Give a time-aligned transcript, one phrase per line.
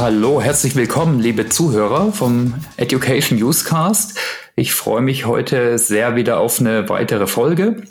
[0.00, 4.18] Hallo, herzlich willkommen, liebe Zuhörer vom Education Newscast.
[4.56, 7.82] Ich freue mich heute sehr wieder auf eine weitere Folge.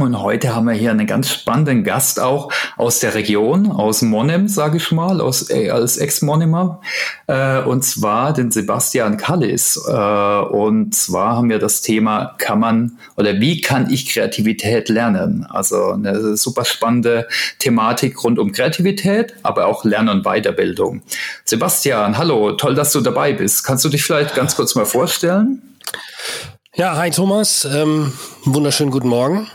[0.00, 4.48] Und heute haben wir hier einen ganz spannenden Gast auch aus der Region, aus Monem,
[4.48, 6.80] sage ich mal, aus, äh, als Ex-Monemer,
[7.26, 9.76] äh, und zwar den Sebastian Kallis.
[9.86, 15.46] Äh, und zwar haben wir das Thema, kann man oder wie kann ich Kreativität lernen?
[15.48, 21.02] Also eine super spannende Thematik rund um Kreativität, aber auch Lern- und Weiterbildung.
[21.44, 23.64] Sebastian, hallo, toll, dass du dabei bist.
[23.64, 25.62] Kannst du dich vielleicht ganz kurz mal vorstellen?
[26.74, 28.12] Ja, hi Thomas, ähm,
[28.44, 29.46] wunderschönen guten Morgen.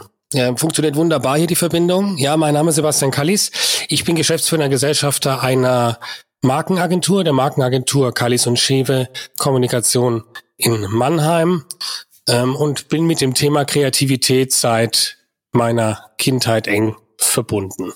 [0.57, 2.17] Funktioniert wunderbar hier die Verbindung.
[2.17, 3.52] Ja, mein Name ist Sebastian Kallis.
[3.89, 5.99] Ich bin geschäftsführender Gesellschafter einer
[6.41, 9.07] Markenagentur, der Markenagentur Kallis und Schewe
[9.38, 10.23] Kommunikation
[10.58, 11.63] in Mannheim
[12.27, 15.17] ähm, und bin mit dem Thema Kreativität seit
[15.52, 17.94] meiner Kindheit eng verbunden.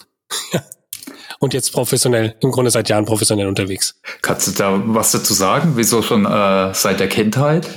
[1.39, 3.99] und jetzt professionell, im Grunde seit Jahren professionell unterwegs.
[4.21, 5.73] Kannst du da was dazu sagen?
[5.75, 7.67] Wieso schon äh, seit der Kindheit?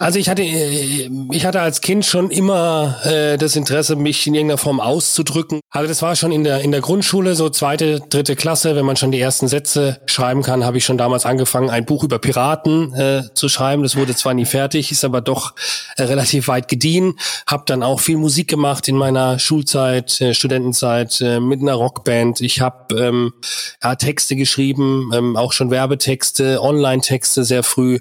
[0.00, 4.34] Also ich hatte, äh, ich hatte als Kind schon immer äh, das Interesse, mich in
[4.34, 5.60] irgendeiner Form auszudrücken.
[5.68, 8.96] Also das war schon in der in der Grundschule, so zweite, dritte Klasse, wenn man
[8.96, 12.94] schon die ersten Sätze schreiben kann, habe ich schon damals angefangen, ein Buch über Piraten
[12.94, 13.82] äh, zu schreiben.
[13.82, 15.52] Das wurde zwar nie fertig, ist aber doch
[15.98, 17.18] äh, relativ weit gediehen.
[17.46, 22.40] Hab dann auch viel Musik gemacht in meiner Schulzeit, äh, Studentenzeit äh, mit einer Rockband.
[22.40, 23.34] Ich habe ähm,
[23.82, 27.98] ja, Texte geschrieben, ähm, auch schon Werbetexte, Online-Texte sehr früh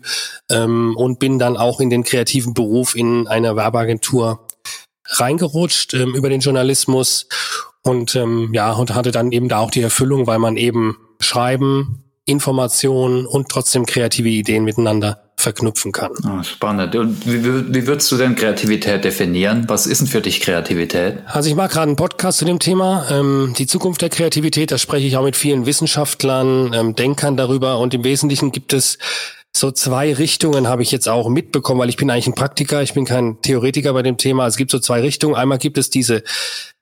[0.49, 4.45] ähm, und bin dann auch in in den kreativen Beruf in einer Werbeagentur
[5.05, 7.27] reingerutscht ähm, über den Journalismus
[7.81, 12.03] und ähm, ja und hatte dann eben da auch die Erfüllung, weil man eben schreiben,
[12.25, 16.11] Informationen und trotzdem kreative Ideen miteinander verknüpfen kann.
[16.23, 16.95] Oh, spannend.
[16.95, 19.63] Und wie, wie würdest du denn Kreativität definieren?
[19.67, 21.19] Was ist denn für dich Kreativität?
[21.25, 24.71] Also ich mache gerade einen Podcast zu dem Thema, ähm, die Zukunft der Kreativität.
[24.71, 27.79] Da spreche ich auch mit vielen Wissenschaftlern, ähm, Denkern darüber.
[27.79, 28.99] Und im Wesentlichen gibt es
[29.55, 32.93] so zwei Richtungen habe ich jetzt auch mitbekommen, weil ich bin eigentlich ein Praktiker, ich
[32.93, 34.47] bin kein Theoretiker bei dem Thema.
[34.47, 35.35] Es gibt so zwei Richtungen.
[35.35, 36.23] Einmal gibt es diese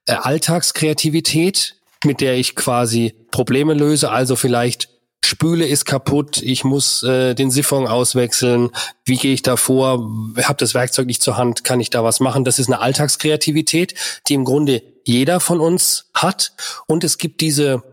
[0.06, 4.90] äh, Alltagskreativität, mit der ich quasi Probleme löse, also vielleicht
[5.28, 8.70] Spüle ist kaputt, ich muss äh, den Siphon auswechseln,
[9.04, 10.10] wie gehe ich da vor,
[10.42, 12.46] habe das Werkzeug nicht zur Hand, kann ich da was machen?
[12.46, 13.94] Das ist eine Alltagskreativität,
[14.28, 16.54] die im Grunde jeder von uns hat.
[16.88, 17.84] Und es gibt diese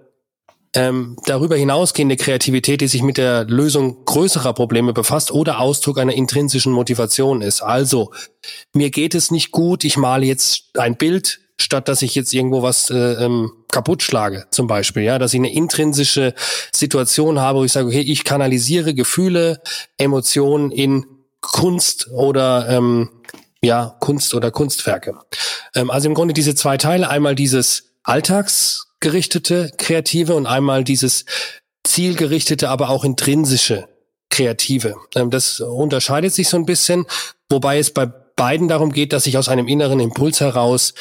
[0.75, 6.15] ähm, darüber hinausgehende Kreativität, die sich mit der Lösung größerer Probleme befasst oder Ausdruck einer
[6.15, 7.63] intrinsischen Motivation ist.
[7.63, 8.13] Also,
[8.73, 12.63] mir geht es nicht gut, ich male jetzt ein Bild, statt dass ich jetzt irgendwo
[12.63, 16.35] was äh, ähm, kaputt schlage, zum Beispiel, ja, dass ich eine intrinsische
[16.75, 19.61] Situation habe, wo ich sage, okay, ich kanalisiere Gefühle,
[19.97, 21.07] Emotionen in
[21.41, 23.11] Kunst oder ähm,
[23.63, 25.15] ja, Kunst oder Kunstwerke.
[25.75, 31.27] Ähm, also im Grunde diese zwei Teile, einmal dieses Alltags gerichtete Kreative und einmal dieses
[31.85, 33.87] zielgerichtete, aber auch intrinsische
[34.31, 34.97] Kreative.
[35.15, 37.05] Ähm, das unterscheidet sich so ein bisschen,
[37.51, 40.95] wobei es bei beiden darum geht, dass ich aus einem inneren Impuls heraus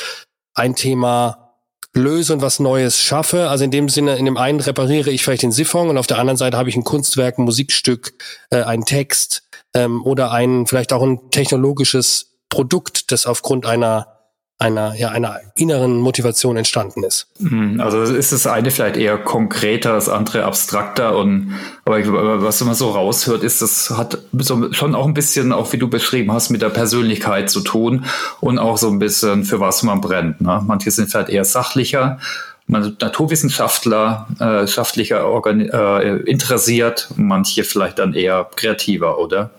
[0.53, 1.55] ein Thema
[1.93, 3.49] löse und was Neues schaffe.
[3.49, 6.19] Also in dem Sinne, in dem einen repariere ich vielleicht den Siphon und auf der
[6.19, 8.13] anderen Seite habe ich ein Kunstwerk, ein Musikstück,
[8.49, 9.43] äh, einen Text
[9.73, 14.12] ähm, oder ein vielleicht auch ein technologisches Produkt, das aufgrund einer
[14.59, 17.27] einer, ja, einer inneren Motivation entstanden ist.
[17.39, 21.53] Hm, also ist das eine vielleicht eher konkreter, das andere abstrakter und
[21.85, 25.77] aber was man so raushört, ist, das hat so schon auch ein bisschen, auch wie
[25.77, 28.05] du beschrieben hast, mit der Persönlichkeit zu tun
[28.39, 30.39] und auch so ein bisschen für was man brennt.
[30.39, 30.61] Ne?
[30.65, 32.19] Manche sind vielleicht eher sachlicher,
[32.65, 39.49] man Naturwissenschaftler, äh, schaftlicher äh, interessiert, manche vielleicht dann eher kreativer, oder?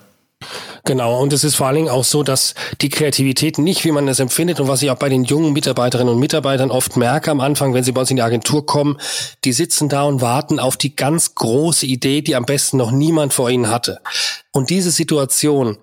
[0.83, 4.07] Genau, und es ist vor allen Dingen auch so, dass die Kreativität nicht, wie man
[4.07, 7.41] es empfindet und was ich auch bei den jungen Mitarbeiterinnen und Mitarbeitern oft merke am
[7.41, 8.97] Anfang, wenn sie bei uns in die Agentur kommen,
[9.43, 13.33] die sitzen da und warten auf die ganz große Idee, die am besten noch niemand
[13.33, 13.99] vor ihnen hatte.
[14.51, 15.77] Und diese Situation,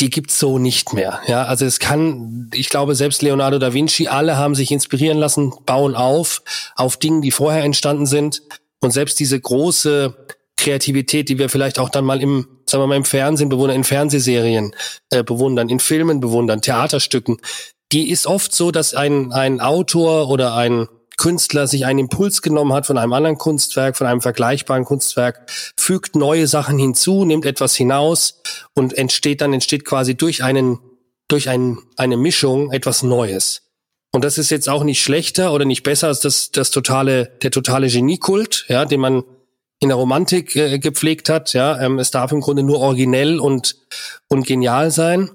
[0.00, 1.20] die gibt's so nicht mehr.
[1.26, 5.52] Ja, also es kann, ich glaube, selbst Leonardo da Vinci, alle haben sich inspirieren lassen,
[5.66, 6.42] bauen auf,
[6.74, 8.42] auf Dingen, die vorher entstanden sind.
[8.80, 10.14] Und selbst diese große
[10.60, 13.84] Kreativität, die wir vielleicht auch dann mal im, sagen wir mal, im Fernsehen bewundern, in
[13.84, 14.74] Fernsehserien
[15.10, 17.38] äh, bewundern, in Filmen bewundern, Theaterstücken,
[17.92, 22.72] die ist oft so, dass ein, ein Autor oder ein Künstler sich einen Impuls genommen
[22.72, 27.74] hat von einem anderen Kunstwerk, von einem vergleichbaren Kunstwerk, fügt neue Sachen hinzu, nimmt etwas
[27.74, 28.40] hinaus
[28.74, 30.78] und entsteht dann entsteht quasi durch einen
[31.28, 33.62] durch ein, eine Mischung etwas Neues.
[34.12, 37.50] Und das ist jetzt auch nicht schlechter oder nicht besser als das das totale der
[37.50, 39.24] totale Geniekult, ja, den man
[39.80, 41.52] in der Romantik äh, gepflegt hat.
[41.52, 43.76] Ja, ähm, es darf im Grunde nur originell und
[44.28, 45.30] und genial sein,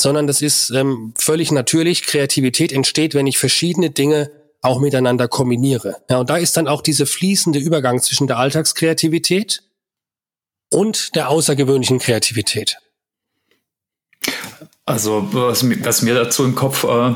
[0.00, 2.02] sondern das ist ähm, völlig natürlich.
[2.02, 4.30] Kreativität entsteht, wenn ich verschiedene Dinge
[4.62, 5.96] auch miteinander kombiniere.
[6.08, 9.62] Ja, und da ist dann auch diese fließende Übergang zwischen der Alltagskreativität
[10.72, 12.78] und der außergewöhnlichen Kreativität.
[14.86, 17.14] Also was, was mir dazu im Kopf äh,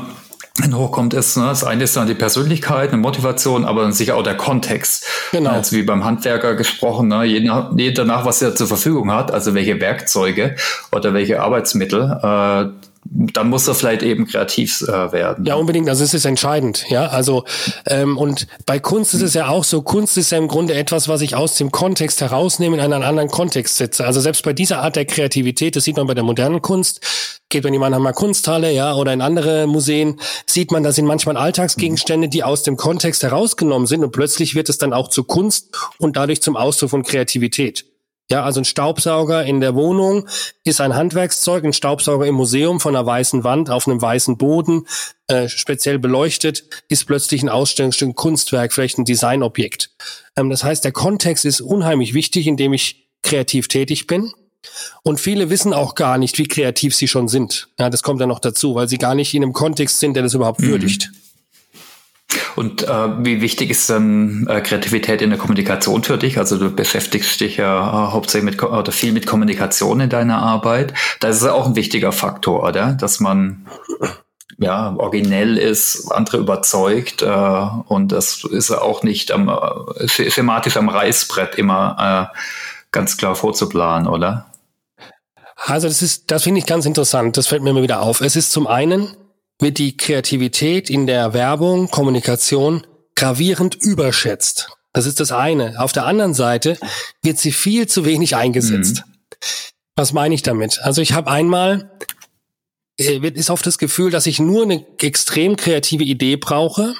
[0.73, 4.35] hochkommt, ist, ne, das eine ist dann die Persönlichkeit, eine Motivation, aber sicher auch der
[4.35, 5.05] Kontext.
[5.31, 5.51] Genau.
[5.51, 9.31] Also wie beim Handwerker gesprochen, ne, je, nach, je danach, was er zur Verfügung hat,
[9.31, 10.55] also welche Werkzeuge
[10.91, 15.45] oder welche Arbeitsmittel, äh, dann muss er vielleicht eben kreativ äh, werden.
[15.45, 15.89] Ja, unbedingt.
[15.89, 16.85] Also es ist entscheidend.
[16.89, 17.43] Ja, also
[17.85, 19.81] ähm, und bei Kunst ist es ja auch so.
[19.81, 23.29] Kunst ist ja im Grunde etwas, was ich aus dem Kontext herausnehme, in einen anderen
[23.29, 24.05] Kontext setze.
[24.05, 27.01] Also selbst bei dieser Art der Kreativität, das sieht man bei der modernen Kunst.
[27.49, 31.37] Geht man in manchmal Kunsthalle, ja, oder in andere Museen, sieht man, da sind manchmal
[31.37, 35.69] Alltagsgegenstände, die aus dem Kontext herausgenommen sind und plötzlich wird es dann auch zu Kunst
[35.97, 37.85] und dadurch zum Ausdruck von Kreativität.
[38.29, 40.27] Ja, also ein Staubsauger in der Wohnung
[40.65, 44.85] ist ein Handwerkszeug, ein Staubsauger im Museum von einer weißen Wand auf einem weißen Boden,
[45.27, 49.91] äh, speziell beleuchtet, ist plötzlich ein Ausstellungsstück, ein Kunstwerk, vielleicht ein Designobjekt.
[50.35, 54.33] Ähm, das heißt, der Kontext ist unheimlich wichtig, indem ich kreativ tätig bin.
[55.03, 57.69] Und viele wissen auch gar nicht, wie kreativ sie schon sind.
[57.79, 60.23] Ja, das kommt dann noch dazu, weil sie gar nicht in einem Kontext sind, der
[60.23, 60.67] das überhaupt mhm.
[60.67, 61.11] würdigt.
[62.57, 66.39] Und äh, wie wichtig ist dann äh, Kreativität in der Kommunikation für dich?
[66.39, 70.95] Also du beschäftigst dich ja äh, hauptsächlich mit oder viel mit Kommunikation in deiner Arbeit.
[71.19, 72.93] Da ist es auch ein wichtiger Faktor, oder?
[72.93, 73.67] Dass man
[74.57, 80.89] ja originell ist, andere überzeugt äh, und das ist auch nicht am äh, thematisch am
[80.89, 82.37] Reißbrett immer äh,
[82.91, 84.47] ganz klar vorzuplanen, oder?
[85.57, 87.37] Also das ist, das finde ich ganz interessant.
[87.37, 88.21] Das fällt mir immer wieder auf.
[88.21, 89.15] Es ist zum einen
[89.59, 94.69] wird die Kreativität in der Werbung, Kommunikation gravierend überschätzt.
[94.93, 95.79] Das ist das eine.
[95.79, 96.77] Auf der anderen Seite
[97.21, 99.03] wird sie viel zu wenig eingesetzt.
[99.05, 99.11] Mhm.
[99.95, 100.79] Was meine ich damit?
[100.81, 101.91] Also ich habe einmal,
[102.99, 106.93] äh, ist oft das Gefühl, dass ich nur eine extrem kreative Idee brauche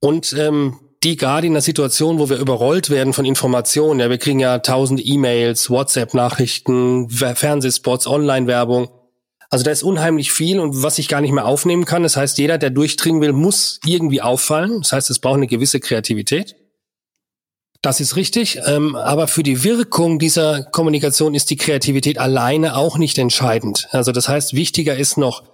[0.00, 4.18] und ähm, die gerade in der Situation, wo wir überrollt werden von Informationen, ja, wir
[4.18, 8.88] kriegen ja tausende E-Mails, WhatsApp-Nachrichten, Fernsehspots, Online-Werbung,
[9.52, 12.02] also da ist unheimlich viel und was ich gar nicht mehr aufnehmen kann.
[12.02, 14.80] Das heißt, jeder, der durchdringen will, muss irgendwie auffallen.
[14.80, 16.56] Das heißt, es braucht eine gewisse Kreativität.
[17.82, 18.60] Das ist richtig.
[18.64, 23.88] Ähm, aber für die Wirkung dieser Kommunikation ist die Kreativität alleine auch nicht entscheidend.
[23.90, 25.44] Also das heißt, wichtiger ist noch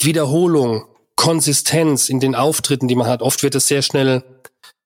[0.00, 0.84] Wiederholung,
[1.16, 3.20] Konsistenz in den Auftritten, die man hat.
[3.20, 4.22] Oft wird es sehr schnell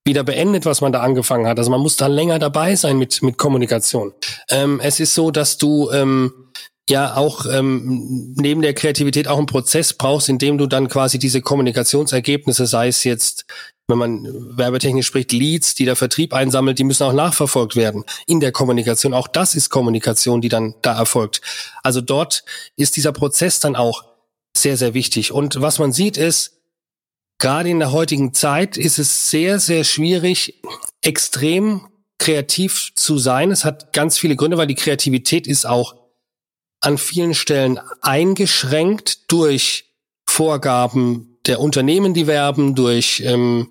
[0.06, 1.58] wieder beendet, was man da angefangen hat.
[1.58, 4.14] Also man muss da länger dabei sein mit, mit Kommunikation.
[4.48, 6.32] Ähm, es ist so, dass du ähm,
[6.88, 11.18] ja auch ähm, neben der Kreativität auch einen Prozess brauchst, in dem du dann quasi
[11.18, 13.46] diese Kommunikationsergebnisse, sei es jetzt,
[13.88, 18.40] wenn man werbetechnisch spricht, Leads, die der Vertrieb einsammelt, die müssen auch nachverfolgt werden in
[18.40, 19.14] der Kommunikation.
[19.14, 21.40] Auch das ist Kommunikation, die dann da erfolgt.
[21.82, 22.44] Also dort
[22.76, 24.04] ist dieser Prozess dann auch
[24.56, 25.32] sehr, sehr wichtig.
[25.32, 26.60] Und was man sieht ist,
[27.38, 30.60] gerade in der heutigen Zeit ist es sehr, sehr schwierig,
[31.02, 31.88] extrem
[32.18, 33.50] kreativ zu sein.
[33.50, 36.03] Es hat ganz viele Gründe, weil die Kreativität ist auch
[36.84, 39.86] an vielen Stellen eingeschränkt durch
[40.28, 43.70] Vorgaben der Unternehmen, die werben, durch ähm,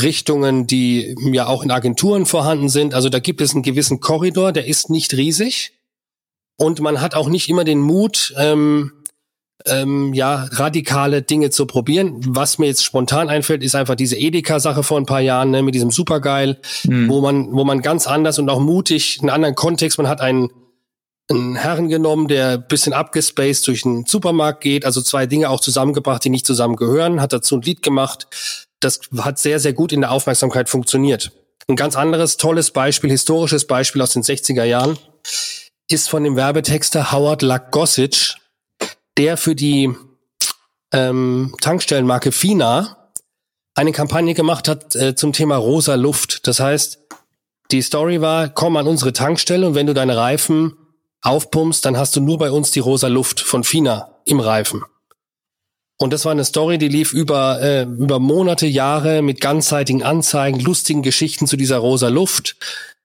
[0.00, 2.94] Richtungen, die ja auch in Agenturen vorhanden sind.
[2.94, 5.72] Also da gibt es einen gewissen Korridor, der ist nicht riesig.
[6.58, 8.92] Und man hat auch nicht immer den Mut, ähm,
[9.66, 12.20] ähm, ja, radikale Dinge zu probieren.
[12.26, 15.74] Was mir jetzt spontan einfällt, ist einfach diese Edeka-Sache vor ein paar Jahren, ne, mit
[15.74, 17.08] diesem Supergeil, mhm.
[17.08, 20.50] wo man, wo man ganz anders und auch mutig einen anderen Kontext, man hat einen
[21.28, 26.24] einen Herren genommen, der bisschen abgespaced durch den Supermarkt geht, also zwei Dinge auch zusammengebracht,
[26.24, 28.28] die nicht zusammengehören, hat dazu ein Lied gemacht.
[28.80, 31.32] Das hat sehr, sehr gut in der Aufmerksamkeit funktioniert.
[31.68, 34.98] Ein ganz anderes tolles Beispiel, historisches Beispiel aus den 60er Jahren,
[35.90, 38.36] ist von dem Werbetexter Howard Gossage,
[39.18, 39.92] der für die
[40.92, 43.10] ähm, Tankstellenmarke Fina
[43.74, 46.46] eine Kampagne gemacht hat äh, zum Thema rosa Luft.
[46.46, 47.00] Das heißt,
[47.72, 50.76] die Story war, komm an unsere Tankstelle und wenn du deine Reifen
[51.22, 54.84] aufpumpst, dann hast du nur bei uns die rosa Luft von Fina im Reifen.
[55.98, 60.60] Und das war eine Story, die lief über, äh, über Monate, Jahre mit ganzseitigen Anzeigen,
[60.60, 62.56] lustigen Geschichten zu dieser rosa Luft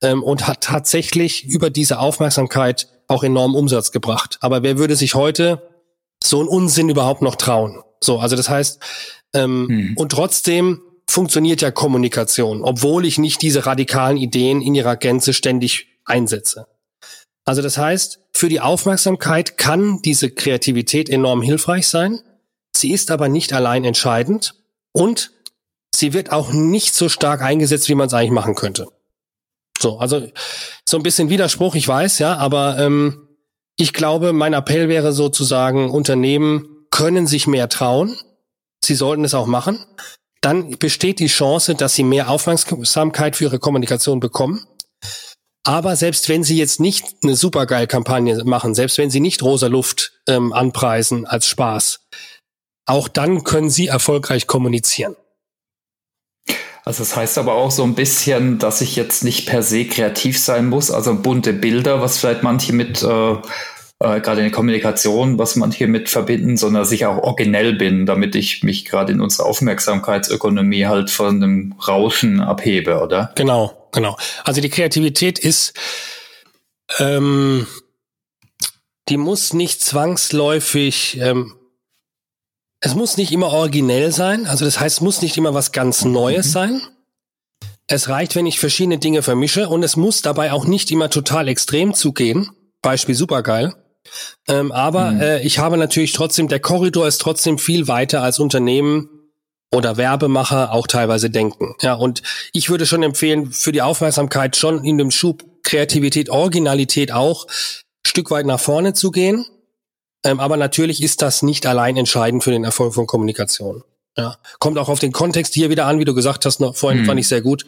[0.02, 4.38] ähm, und hat tatsächlich über diese Aufmerksamkeit auch enormen Umsatz gebracht.
[4.42, 5.62] Aber wer würde sich heute
[6.22, 7.82] so einen Unsinn überhaupt noch trauen?
[8.04, 8.80] So, also das heißt,
[9.34, 9.94] ähm, hm.
[9.96, 15.88] und trotzdem funktioniert ja Kommunikation, obwohl ich nicht diese radikalen Ideen in ihrer Gänze ständig
[16.06, 16.68] einsetze.
[17.52, 22.22] Also das heißt, für die Aufmerksamkeit kann diese Kreativität enorm hilfreich sein.
[22.74, 24.56] Sie ist aber nicht allein entscheidend
[24.94, 25.32] und
[25.94, 28.88] sie wird auch nicht so stark eingesetzt, wie man es eigentlich machen könnte.
[29.78, 30.26] So, also
[30.88, 33.28] so ein bisschen Widerspruch, ich weiß, ja, aber ähm,
[33.76, 38.18] ich glaube, mein Appell wäre sozusagen, Unternehmen können sich mehr trauen.
[38.82, 39.78] Sie sollten es auch machen.
[40.40, 44.66] dann besteht die Chance, dass sie mehr Aufmerksamkeit für ihre Kommunikation bekommen.
[45.64, 49.68] Aber selbst wenn sie jetzt nicht eine supergeil Kampagne machen, selbst wenn sie nicht rosa
[49.68, 52.08] Luft ähm, anpreisen als Spaß,
[52.88, 55.16] auch dann können sie erfolgreich kommunizieren.
[56.84, 60.40] Also das heißt aber auch so ein bisschen, dass ich jetzt nicht per se kreativ
[60.40, 65.38] sein muss, also bunte Bilder, was vielleicht manche mit äh, äh, gerade in der Kommunikation,
[65.38, 69.22] was manche mit verbinden, sondern dass ich auch originell bin, damit ich mich gerade in
[69.22, 73.32] unserer Aufmerksamkeitsökonomie halt von dem Rauschen abhebe, oder?
[73.36, 74.18] Genau, genau.
[74.44, 75.74] Also die Kreativität ist,
[77.00, 77.68] ähm,
[79.10, 81.56] die muss nicht zwangsläufig, ähm,
[82.80, 84.48] es muss nicht immer originell sein.
[84.48, 86.52] Also das heißt, es muss nicht immer was ganz Neues mhm.
[86.52, 86.82] sein.
[87.88, 91.48] Es reicht, wenn ich verschiedene Dinge vermische und es muss dabei auch nicht immer total
[91.48, 92.50] extrem zugehen.
[92.82, 93.76] Beispiel supergeil.
[94.48, 95.22] Ähm, aber mhm.
[95.22, 99.10] äh, ich habe natürlich trotzdem, der Korridor ist trotzdem viel weiter als Unternehmen
[99.74, 101.76] oder Werbemacher auch teilweise denken.
[101.82, 102.22] Ja, und
[102.54, 107.48] ich würde schon empfehlen, für die Aufmerksamkeit schon in dem Schub Kreativität, Originalität auch
[108.06, 109.46] Stück weit nach vorne zu gehen.
[110.24, 113.84] Ähm, aber natürlich ist das nicht allein entscheidend für den Erfolg von Kommunikation.
[114.18, 117.02] Ja, kommt auch auf den Kontext hier wieder an, wie du gesagt hast, noch vorhin
[117.02, 117.06] mhm.
[117.06, 117.66] fand ich sehr gut.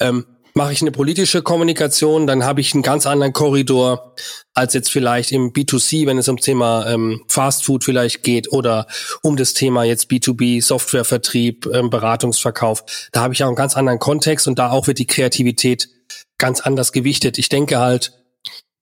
[0.00, 4.14] Ähm, Mache ich eine politische Kommunikation, dann habe ich einen ganz anderen Korridor
[4.52, 8.86] als jetzt vielleicht im B2C, wenn es um Thema ähm, Fast Food vielleicht geht oder
[9.22, 12.84] um das Thema jetzt B2B, Softwarevertrieb, ähm, Beratungsverkauf.
[13.12, 15.88] Da habe ich auch einen ganz anderen Kontext und da auch wird die Kreativität
[16.36, 17.38] ganz anders gewichtet.
[17.38, 18.12] Ich denke halt,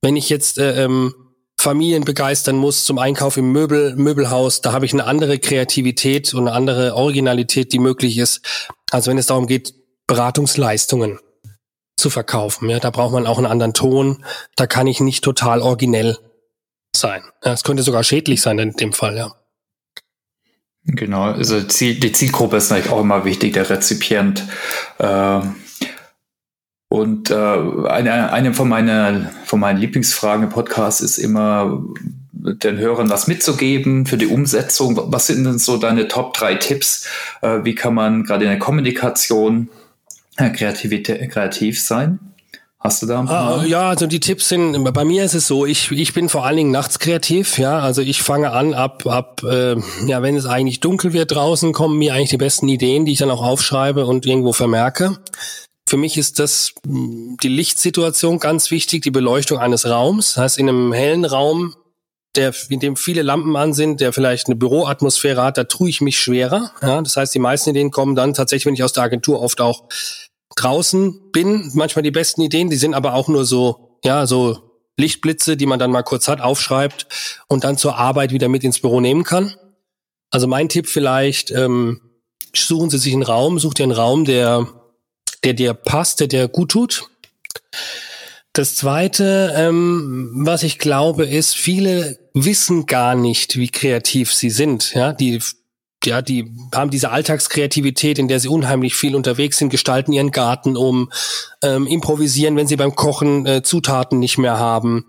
[0.01, 1.13] wenn ich jetzt äh, ähm,
[1.57, 6.47] Familien begeistern muss zum Einkauf im Möbel, Möbelhaus, da habe ich eine andere Kreativität und
[6.47, 8.41] eine andere Originalität, die möglich ist,
[8.89, 9.73] als wenn es darum geht,
[10.07, 11.19] Beratungsleistungen
[12.01, 12.69] zu verkaufen.
[12.69, 14.25] Ja, da braucht man auch einen anderen Ton.
[14.55, 16.17] Da kann ich nicht total originell
[16.95, 17.21] sein.
[17.43, 19.33] Ja, könnte sogar schädlich sein in dem Fall, ja.
[20.83, 24.43] Genau, also Ziel, die Zielgruppe ist natürlich auch immer wichtig, der Rezipient.
[24.97, 25.41] Äh,
[26.89, 31.83] und äh, eine, eine von, meiner, von meinen Lieblingsfragen im Podcast ist immer,
[32.33, 34.99] den Hörern was mitzugeben für die Umsetzung.
[35.11, 37.07] Was sind denn so deine Top drei Tipps?
[37.41, 39.69] Äh, wie kann man gerade in der Kommunikation
[40.49, 42.19] Kreativität, kreativ sein?
[42.79, 43.59] Hast du da ein paar?
[43.59, 46.45] Ah, ja, also die Tipps sind, bei mir ist es so, ich, ich bin vor
[46.45, 49.75] allen Dingen nachts kreativ, ja, also ich fange an ab, ab, äh,
[50.07, 53.19] ja, wenn es eigentlich dunkel wird draußen, kommen mir eigentlich die besten Ideen, die ich
[53.19, 55.19] dann auch aufschreibe und irgendwo vermerke.
[55.87, 60.33] Für mich ist das hm, die Lichtsituation ganz wichtig, die Beleuchtung eines Raums.
[60.33, 61.75] Das heißt, in einem hellen Raum,
[62.35, 66.01] der, in dem viele Lampen an sind, der vielleicht eine Büroatmosphäre hat, da tue ich
[66.01, 66.71] mich schwerer.
[66.81, 69.59] Ja, das heißt, die meisten Ideen kommen dann tatsächlich, wenn ich aus der Agentur oft
[69.59, 69.83] auch
[70.55, 75.57] draußen bin, manchmal die besten Ideen, die sind aber auch nur so, ja, so Lichtblitze,
[75.57, 77.07] die man dann mal kurz hat, aufschreibt
[77.47, 79.55] und dann zur Arbeit wieder mit ins Büro nehmen kann.
[80.29, 82.01] Also mein Tipp vielleicht, ähm,
[82.55, 84.67] suchen Sie sich einen Raum, sucht ihr einen Raum, der,
[85.43, 87.09] der dir passt, der dir gut tut.
[88.53, 94.93] Das zweite, ähm, was ich glaube, ist, viele wissen gar nicht, wie kreativ sie sind.
[94.93, 95.39] Ja, die
[96.05, 100.75] ja, die haben diese Alltagskreativität, in der sie unheimlich viel unterwegs sind, gestalten ihren Garten
[100.75, 101.11] um,
[101.61, 105.05] ähm, improvisieren, wenn sie beim Kochen äh, Zutaten nicht mehr haben,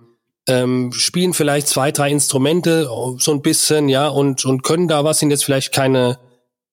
[0.47, 5.19] ähm, spielen vielleicht zwei, drei Instrumente so ein bisschen, ja, und, und können da was,
[5.19, 6.19] sind jetzt vielleicht keine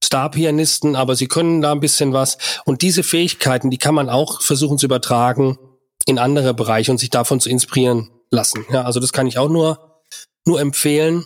[0.04, 2.38] Star-Pianisten, aber sie können da ein bisschen was.
[2.66, 5.58] Und diese Fähigkeiten, die kann man auch versuchen zu übertragen
[6.06, 8.66] in andere Bereiche und sich davon zu inspirieren lassen.
[8.72, 10.02] Ja, also das kann ich auch nur,
[10.46, 11.26] nur empfehlen,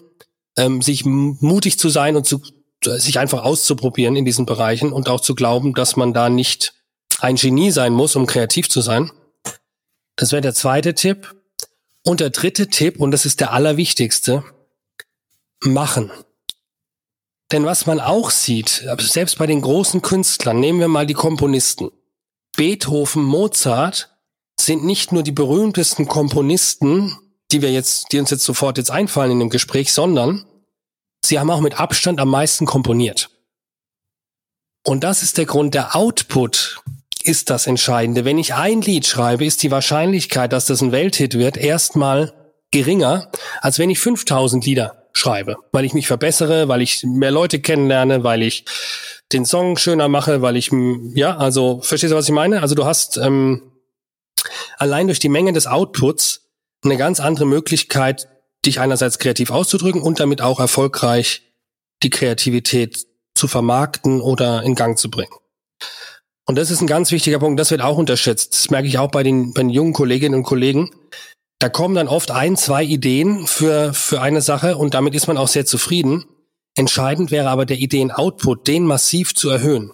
[0.57, 2.41] ähm, sich mutig zu sein und zu
[2.85, 6.73] sich einfach auszuprobieren in diesen Bereichen und auch zu glauben, dass man da nicht
[7.19, 9.11] ein Genie sein muss, um kreativ zu sein.
[10.15, 11.33] Das wäre der zweite Tipp.
[12.05, 14.43] Und der dritte Tipp, und das ist der allerwichtigste,
[15.61, 16.11] machen.
[17.51, 21.91] Denn was man auch sieht, selbst bei den großen Künstlern, nehmen wir mal die Komponisten.
[22.57, 24.09] Beethoven, Mozart
[24.59, 27.17] sind nicht nur die berühmtesten Komponisten,
[27.51, 30.45] die wir jetzt, die uns jetzt sofort jetzt einfallen in dem Gespräch, sondern
[31.25, 33.29] Sie haben auch mit Abstand am meisten komponiert.
[34.85, 36.81] Und das ist der Grund, der Output
[37.23, 38.25] ist das Entscheidende.
[38.25, 42.33] Wenn ich ein Lied schreibe, ist die Wahrscheinlichkeit, dass das ein Welthit wird, erstmal
[42.71, 47.61] geringer, als wenn ich 5000 Lieder schreibe, weil ich mich verbessere, weil ich mehr Leute
[47.61, 48.65] kennenlerne, weil ich
[49.31, 50.71] den Song schöner mache, weil ich,
[51.13, 52.61] ja, also, verstehst du, was ich meine?
[52.61, 53.71] Also du hast ähm,
[54.77, 56.49] allein durch die Menge des Outputs
[56.83, 58.27] eine ganz andere Möglichkeit,
[58.65, 61.43] dich einerseits kreativ auszudrücken und damit auch erfolgreich
[62.01, 63.05] die Kreativität
[63.35, 65.33] zu vermarkten oder in Gang zu bringen.
[66.45, 68.53] Und das ist ein ganz wichtiger Punkt, das wird auch unterschätzt.
[68.53, 70.91] Das merke ich auch bei den, bei den jungen Kolleginnen und Kollegen.
[71.59, 75.37] Da kommen dann oft ein, zwei Ideen für, für eine Sache und damit ist man
[75.37, 76.25] auch sehr zufrieden.
[76.75, 79.93] Entscheidend wäre aber der Ideen-Output, den massiv zu erhöhen.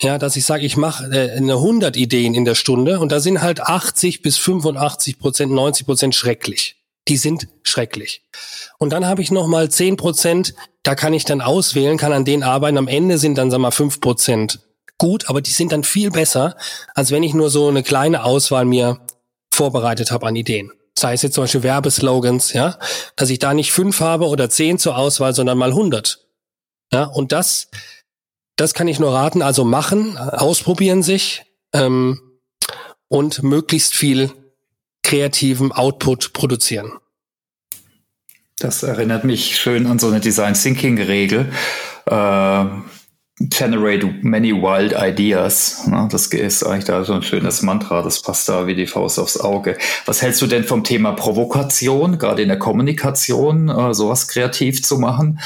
[0.00, 3.20] Ja, dass ich sage, ich mache äh, eine 100 Ideen in der Stunde und da
[3.20, 6.77] sind halt 80 bis 85 Prozent, 90 Prozent schrecklich.
[7.08, 8.22] Die sind schrecklich.
[8.78, 12.24] Und dann habe ich noch mal 10 Prozent, da kann ich dann auswählen, kann an
[12.24, 12.78] denen arbeiten.
[12.78, 14.60] Am Ende sind dann, sag mal, 5 Prozent
[14.98, 16.56] gut, aber die sind dann viel besser,
[16.94, 19.00] als wenn ich nur so eine kleine Auswahl mir
[19.50, 20.72] vorbereitet habe an Ideen.
[20.98, 22.78] Sei es jetzt zum Beispiel Werbeslogans, ja,
[23.14, 26.26] dass ich da nicht fünf habe oder zehn zur Auswahl, sondern mal 100.
[26.92, 27.68] Ja, und das,
[28.56, 29.40] das kann ich nur raten.
[29.40, 32.20] Also machen, ausprobieren sich ähm,
[33.06, 34.32] und möglichst viel
[35.08, 36.92] kreativen Output produzieren.
[38.58, 41.50] Das erinnert mich schön an so eine Design Thinking Regel.
[42.04, 42.64] Äh,
[43.40, 45.88] generate many wild ideas.
[46.10, 49.40] Das ist eigentlich da so ein schönes Mantra, das passt da wie die Faust aufs
[49.40, 49.78] Auge.
[50.04, 54.98] Was hältst du denn vom Thema Provokation, gerade in der Kommunikation, äh, sowas kreativ zu
[54.98, 55.40] machen?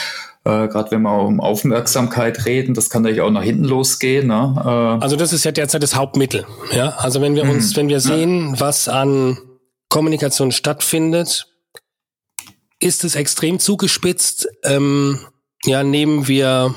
[0.44, 4.26] Äh, Gerade wenn wir um Aufmerksamkeit reden, das kann natürlich auch nach hinten losgehen.
[4.26, 4.54] Ne?
[4.58, 6.46] Äh, also das ist ja derzeit das Hauptmittel.
[6.72, 7.76] Ja, also wenn wir uns, mhm.
[7.76, 9.38] wenn wir sehen, was an
[9.92, 11.48] Kommunikation stattfindet,
[12.80, 14.48] ist es extrem zugespitzt.
[14.64, 15.20] Ähm,
[15.66, 16.74] ja, nehmen wir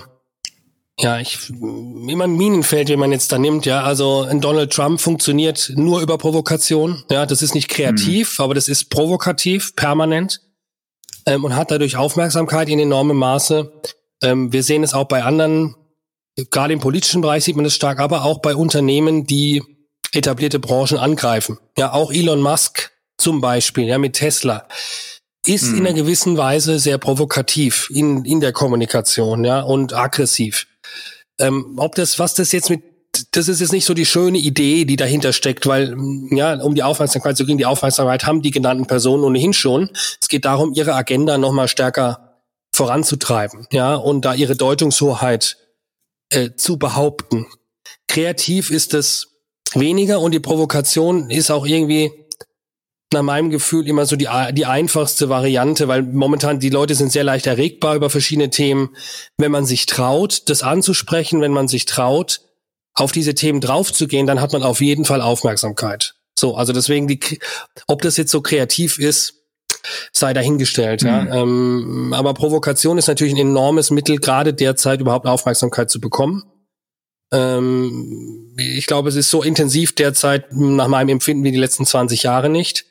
[1.00, 3.84] ja, ich, immer ein Minenfeld, wie man jetzt da nimmt, ja.
[3.84, 7.04] Also ein Donald Trump funktioniert nur über Provokation.
[7.10, 8.44] Ja, das ist nicht kreativ, mhm.
[8.44, 10.42] aber das ist provokativ, permanent
[11.26, 13.72] ähm, und hat dadurch Aufmerksamkeit in enormem Maße.
[14.24, 15.76] Ähm, wir sehen es auch bei anderen,
[16.52, 19.64] gerade im politischen Bereich sieht man es stark, aber auch bei Unternehmen, die
[20.12, 21.60] etablierte Branchen angreifen.
[21.78, 24.68] Ja, auch Elon Musk zum Beispiel, ja, mit Tesla
[25.48, 25.78] ist mhm.
[25.78, 30.68] in einer gewissen Weise sehr provokativ in, in der Kommunikation, ja, und aggressiv.
[31.40, 32.84] Ähm, ob das, was das jetzt mit,
[33.32, 35.96] das ist jetzt nicht so die schöne Idee, die dahinter steckt, weil,
[36.32, 39.90] ja, um die Aufmerksamkeit zu kriegen, die Aufmerksamkeit haben die genannten Personen ohnehin schon.
[40.22, 42.42] Es geht darum, ihre Agenda nochmal stärker
[42.74, 45.58] voranzutreiben, ja, und da ihre Deutungshoheit
[46.30, 47.46] äh, zu behaupten.
[48.08, 49.28] Kreativ ist es
[49.74, 52.12] weniger und die Provokation ist auch irgendwie
[53.16, 57.24] nach meinem Gefühl immer so die, die einfachste Variante, weil momentan die Leute sind sehr
[57.24, 58.96] leicht erregbar über verschiedene Themen.
[59.38, 62.42] Wenn man sich traut, das anzusprechen, wenn man sich traut,
[62.94, 66.16] auf diese Themen draufzugehen, dann hat man auf jeden Fall Aufmerksamkeit.
[66.38, 67.20] So, also deswegen, die,
[67.88, 69.42] ob das jetzt so kreativ ist,
[70.12, 71.04] sei dahingestellt.
[71.04, 71.08] Mhm.
[71.08, 71.42] Ja.
[71.42, 76.44] Ähm, aber Provokation ist natürlich ein enormes Mittel, gerade derzeit überhaupt Aufmerksamkeit zu bekommen.
[77.32, 82.24] Ähm, ich glaube, es ist so intensiv derzeit nach meinem Empfinden wie die letzten 20
[82.24, 82.86] Jahre nicht.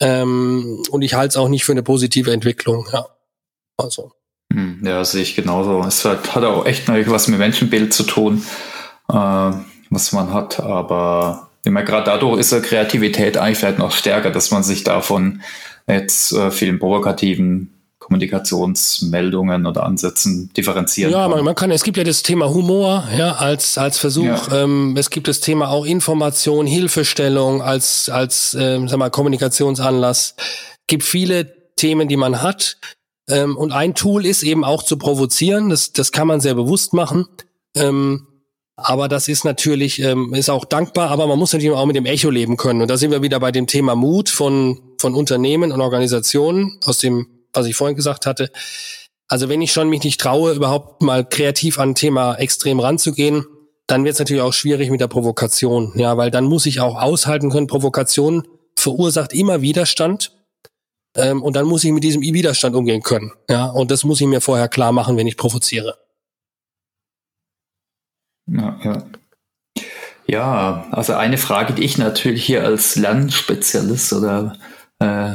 [0.00, 2.86] Ähm, und ich halte es auch nicht für eine positive Entwicklung.
[2.92, 3.06] Ja.
[3.76, 4.12] Also.
[4.52, 5.82] Hm, ja, sehe ich genauso.
[5.82, 8.44] Es hat, hat auch echt was mit Menschenbild zu tun,
[9.08, 9.14] äh,
[9.90, 10.60] was man hat.
[10.60, 15.42] Aber immer gerade dadurch ist ja Kreativität eigentlich vielleicht noch stärker, dass man sich davon
[15.88, 17.75] jetzt äh, vielen provokativen
[18.06, 21.30] Kommunikationsmeldungen oder Ansätzen differenzieren ja, kann.
[21.30, 24.48] Ja, man, man, kann, es gibt ja das Thema Humor, ja, als, als Versuch.
[24.48, 24.62] Ja.
[24.62, 30.36] Ähm, es gibt das Thema auch Information, Hilfestellung als, als, ähm, sag mal, Kommunikationsanlass.
[30.86, 32.78] gibt viele Themen, die man hat.
[33.28, 35.70] Ähm, und ein Tool ist eben auch zu provozieren.
[35.70, 37.26] Das, das kann man sehr bewusst machen.
[37.74, 38.28] Ähm,
[38.76, 42.06] aber das ist natürlich, ähm, ist auch dankbar, aber man muss natürlich auch mit dem
[42.06, 42.82] Echo leben können.
[42.82, 46.98] Und da sind wir wieder bei dem Thema Mut von, von Unternehmen und Organisationen aus
[46.98, 48.50] dem was ich vorhin gesagt hatte.
[49.28, 53.44] Also wenn ich schon mich nicht traue, überhaupt mal kreativ an ein Thema extrem ranzugehen,
[53.86, 55.92] dann wird es natürlich auch schwierig mit der Provokation.
[55.96, 60.32] Ja, weil dann muss ich auch aushalten können, Provokation verursacht immer Widerstand.
[61.16, 63.32] Ähm, und dann muss ich mit diesem Widerstand umgehen können.
[63.48, 65.98] Ja, und das muss ich mir vorher klar machen, wenn ich provoziere.
[68.46, 69.06] Ja, ja.
[70.28, 74.56] Ja, also eine Frage, die ich natürlich hier als Lernspezialist oder
[74.98, 75.34] äh,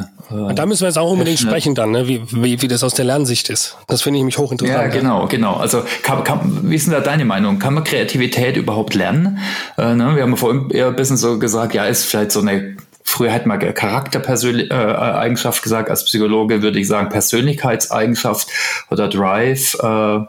[0.55, 2.07] da müssen wir jetzt auch unbedingt sprechen dann, ne?
[2.07, 3.77] wie, wie, wie das aus der Lernsicht ist.
[3.87, 4.93] Das finde ich mich hochinteressant.
[4.93, 5.55] Ja, genau, genau.
[5.55, 7.59] Also kann, kann, wie ist denn da deine Meinung?
[7.59, 9.39] Kann man Kreativität überhaupt lernen?
[9.77, 10.15] Äh, ne?
[10.15, 13.47] Wir haben vorhin eher ein bisschen so gesagt, ja, ist vielleicht so eine Früher hätte
[13.47, 18.47] man Charaktereigenschaft äh, gesagt, als Psychologe würde ich sagen Persönlichkeitseigenschaft
[18.89, 19.75] oder Drive.
[19.81, 20.19] Äh,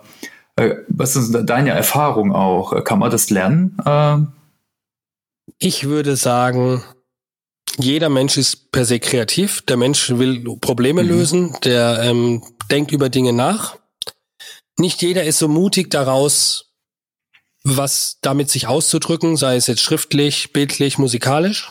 [0.57, 2.83] äh, was ist deine Erfahrung auch?
[2.83, 3.77] Kann man das lernen?
[3.85, 4.17] Äh?
[5.59, 6.83] Ich würde sagen,
[7.79, 9.63] jeder Mensch ist per se kreativ.
[9.63, 11.09] Der Mensch will Probleme mhm.
[11.09, 11.57] lösen.
[11.65, 13.77] Der ähm, denkt über Dinge nach.
[14.79, 16.73] Nicht jeder ist so mutig daraus,
[17.65, 21.71] was damit sich auszudrücken, sei es jetzt schriftlich, bildlich, musikalisch.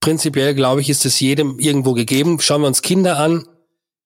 [0.00, 2.40] Prinzipiell, glaube ich, ist es jedem irgendwo gegeben.
[2.40, 3.46] Schauen wir uns Kinder an.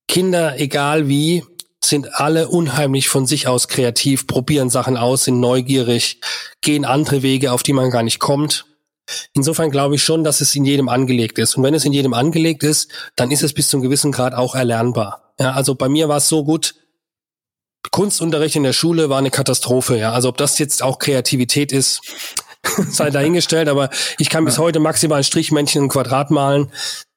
[0.09, 1.45] Kinder, egal wie,
[1.85, 6.21] sind alle unheimlich von sich aus kreativ, probieren Sachen aus, sind neugierig,
[6.63, 8.67] gehen andere Wege, auf die man gar nicht kommt.
[9.33, 11.57] Insofern glaube ich schon, dass es in jedem angelegt ist.
[11.57, 14.55] Und wenn es in jedem angelegt ist, dann ist es bis zum gewissen Grad auch
[14.55, 15.35] erlernbar.
[15.39, 16.75] Ja, also bei mir war es so gut,
[17.91, 20.13] Kunstunterricht in der Schule war eine Katastrophe, ja.
[20.13, 22.01] Also ob das jetzt auch Kreativität ist,
[22.91, 26.71] sei dahingestellt, aber ich kann bis heute maximal ein Strichmännchen und ein Quadrat malen.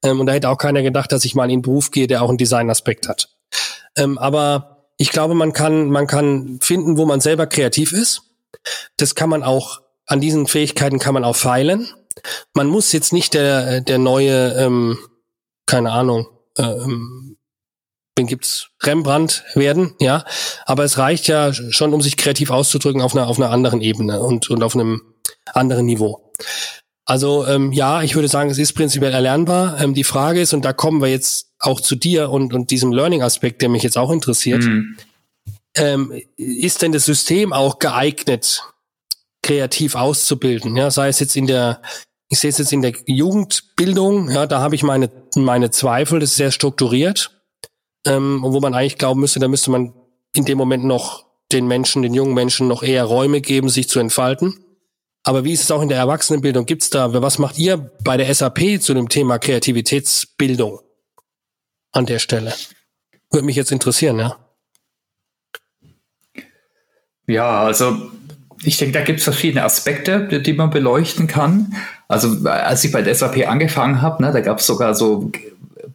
[0.04, 2.22] Ähm, und da hätte auch keiner gedacht, dass ich mal in einen Beruf gehe, der
[2.22, 3.30] auch einen Designaspekt hat.
[3.96, 8.22] Ähm, aber ich glaube, man kann, man kann finden, wo man selber kreativ ist.
[8.98, 11.88] Das kann man auch, an diesen Fähigkeiten kann man auch feilen.
[12.54, 14.98] Man muss jetzt nicht der, der neue, ähm,
[15.66, 17.38] keine Ahnung, ähm,
[18.16, 20.24] wen gibt's Rembrandt werden, ja.
[20.66, 24.22] Aber es reicht ja schon, um sich kreativ auszudrücken auf einer auf einer anderen Ebene
[24.22, 25.02] und und auf einem
[25.46, 26.32] anderen Niveau.
[27.06, 29.80] Also ähm, ja, ich würde sagen, es ist prinzipiell erlernbar.
[29.82, 32.92] Ähm, die Frage ist, und da kommen wir jetzt auch zu dir und und diesem
[32.92, 34.64] Learning-Aspekt, der mich jetzt auch interessiert.
[34.64, 34.98] Mhm.
[35.76, 38.62] Ähm, ist denn das System auch geeignet,
[39.44, 40.76] kreativ auszubilden?
[40.76, 41.82] Ja, sei es jetzt in der
[42.30, 46.32] ich sehe es jetzt in der Jugendbildung, ja, da habe ich meine, meine Zweifel, das
[46.32, 47.30] ist sehr strukturiert
[48.06, 49.94] ähm, wo man eigentlich glauben müsste, da müsste man
[50.34, 54.00] in dem Moment noch den Menschen, den jungen Menschen noch eher Räume geben, sich zu
[54.00, 54.60] entfalten.
[55.24, 56.66] Aber wie ist es auch in der Erwachsenenbildung?
[56.66, 60.80] Gibt's da, was macht ihr bei der SAP zu dem Thema Kreativitätsbildung
[61.92, 62.54] an der Stelle?
[63.32, 64.38] Würde mich jetzt interessieren, ja.
[67.26, 68.12] Ja, also
[68.64, 71.76] ich denke, da gibt es verschiedene Aspekte, die, man beleuchten kann.
[72.08, 75.32] Also als ich bei der SAP angefangen habe, ne, da gab es sogar so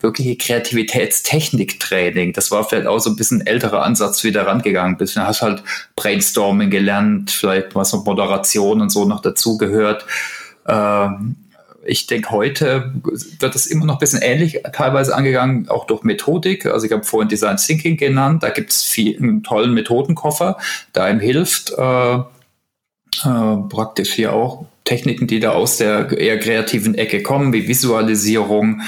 [0.01, 2.33] wirkliche Kreativitätstechnik-Training.
[2.33, 5.17] Das war vielleicht auch so ein bisschen älterer Ansatz, wie du rangegangen bist.
[5.17, 5.63] Hast halt
[5.97, 10.07] Brainstorming gelernt, vielleicht was noch Moderation und so noch dazugehört.
[10.67, 11.37] Ähm,
[11.85, 16.67] ich denke, heute wird das immer noch ein bisschen ähnlich teilweise angegangen, auch durch Methodik.
[16.67, 18.43] Also ich habe vorhin Design Thinking genannt.
[18.43, 20.59] Da gibt es einen tollen Methodenkoffer,
[20.95, 22.19] der einem hilft, äh,
[23.25, 28.81] äh, praktisch hier auch Techniken, die da aus der eher kreativen Ecke kommen, wie Visualisierung,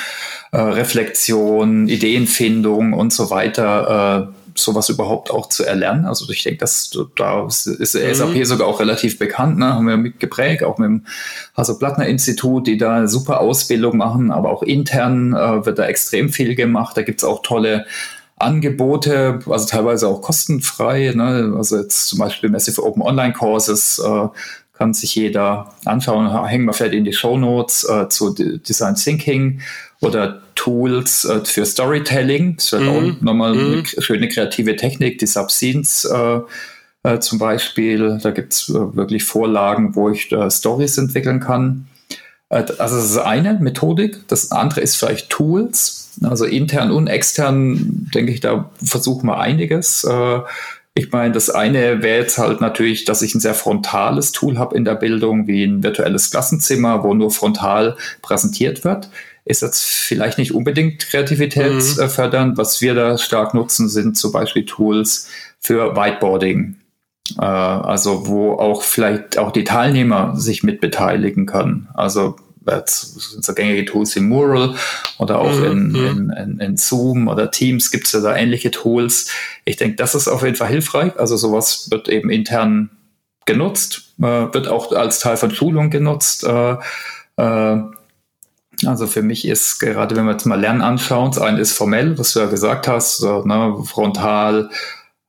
[0.53, 6.07] äh, Reflexion, Ideenfindung und so weiter, äh, sowas überhaupt auch zu erlernen.
[6.07, 8.15] Also ich denke, dass da ist mhm.
[8.15, 9.75] SAP sogar auch relativ bekannt, ne?
[9.75, 11.07] haben wir mitgeprägt, auch mit dem
[11.55, 16.97] Hasso-Plattner-Institut, die da super Ausbildung machen, aber auch intern äh, wird da extrem viel gemacht.
[16.97, 17.87] Da gibt's auch tolle
[18.41, 21.13] Angebote, also teilweise auch kostenfrei.
[21.15, 21.55] Ne?
[21.57, 24.29] Also jetzt zum Beispiel Massive Open Online Courses äh,
[24.73, 26.47] kann sich jeder anschauen.
[26.47, 29.61] Hängen wir vielleicht in die Show Notes äh, zu Design Thinking
[30.01, 32.57] oder Tools äh, für Storytelling.
[32.57, 32.89] Das wäre mhm.
[32.91, 33.73] auch nochmal mhm.
[33.73, 36.41] eine schöne kreative Technik, die Subscenes äh,
[37.03, 38.19] äh, zum Beispiel.
[38.23, 41.87] Da gibt es äh, wirklich Vorlagen, wo ich Stories entwickeln kann.
[42.49, 44.27] Also das ist eine Methodik.
[44.29, 46.00] Das andere ist vielleicht Tools.
[46.23, 50.07] Also intern und extern, denke ich, da versuchen wir einiges.
[50.95, 54.77] Ich meine, das eine wäre jetzt halt natürlich, dass ich ein sehr frontales Tool habe
[54.77, 59.09] in der Bildung, wie ein virtuelles Klassenzimmer, wo nur frontal präsentiert wird
[59.45, 62.53] ist jetzt vielleicht nicht unbedingt kreativitätsfördernd.
[62.53, 62.59] Mhm.
[62.59, 66.77] Was wir da stark nutzen, sind zum Beispiel Tools für Whiteboarding.
[67.39, 71.89] Äh, also wo auch vielleicht auch die Teilnehmer sich mit beteiligen können.
[71.95, 74.75] Also so gängige Tools wie Mural
[75.19, 75.65] oder auch mhm.
[75.65, 76.07] in, mhm.
[76.07, 79.31] in, in, in, Zoom oder Teams gibt es ja da ähnliche Tools.
[79.65, 81.19] Ich denke, das ist auf jeden Fall hilfreich.
[81.19, 82.91] Also sowas wird eben intern
[83.47, 86.45] genutzt, äh, wird auch als Teil von Schulung genutzt.
[86.45, 86.77] Äh,
[87.37, 87.83] äh,
[88.87, 92.19] also für mich ist gerade, wenn wir jetzt mal Lernen anschauen, das eine ist formell,
[92.19, 94.71] was du ja gesagt hast, so, ne, frontal,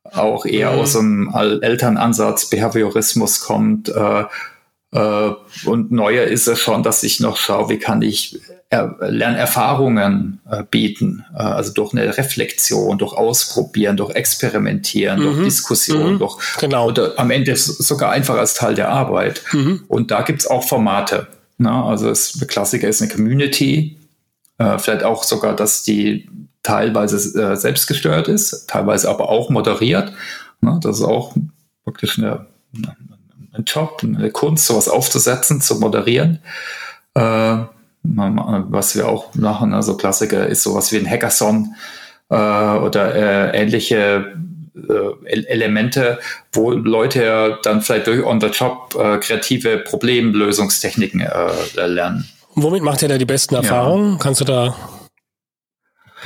[0.03, 0.79] auch eher mhm.
[0.79, 3.91] aus einem Elternansatz, Behaviorismus kommt.
[4.93, 8.95] Äh, äh, und neuer ist es schon, dass ich noch schaue, wie kann ich er
[9.01, 11.25] Lernerfahrungen äh, bieten.
[11.35, 15.23] Äh, also durch eine Reflexion, durch Ausprobieren, durch Experimentieren, mhm.
[15.23, 16.19] durch Diskussion, mhm.
[16.19, 16.87] durch genau.
[16.87, 19.43] oder am Ende sogar einfach als Teil der Arbeit.
[19.51, 19.83] Mhm.
[19.89, 21.27] Und da gibt es auch Formate.
[21.57, 23.97] Na, also es, der Klassiker ist eine Community,
[24.57, 26.29] äh, vielleicht auch sogar, dass die
[26.63, 30.13] teilweise äh, selbst gesteuert ist, teilweise aber auch moderiert.
[30.61, 31.35] Na, das ist auch
[31.83, 32.47] wirklich eine,
[33.53, 36.39] ein Job, eine Kunst, sowas aufzusetzen, zu moderieren.
[37.13, 37.57] Äh,
[38.03, 41.75] was wir auch machen, also Klassiker ist sowas wie ein Hackathon
[42.29, 44.33] äh, oder äh, ähnliche
[44.75, 46.19] äh, Elemente,
[46.51, 52.27] wo Leute dann vielleicht durch on the job äh, kreative Problemlösungstechniken äh, lernen.
[52.55, 54.13] Womit macht ihr da die besten Erfahrungen?
[54.13, 54.17] Ja.
[54.19, 54.75] Kannst du da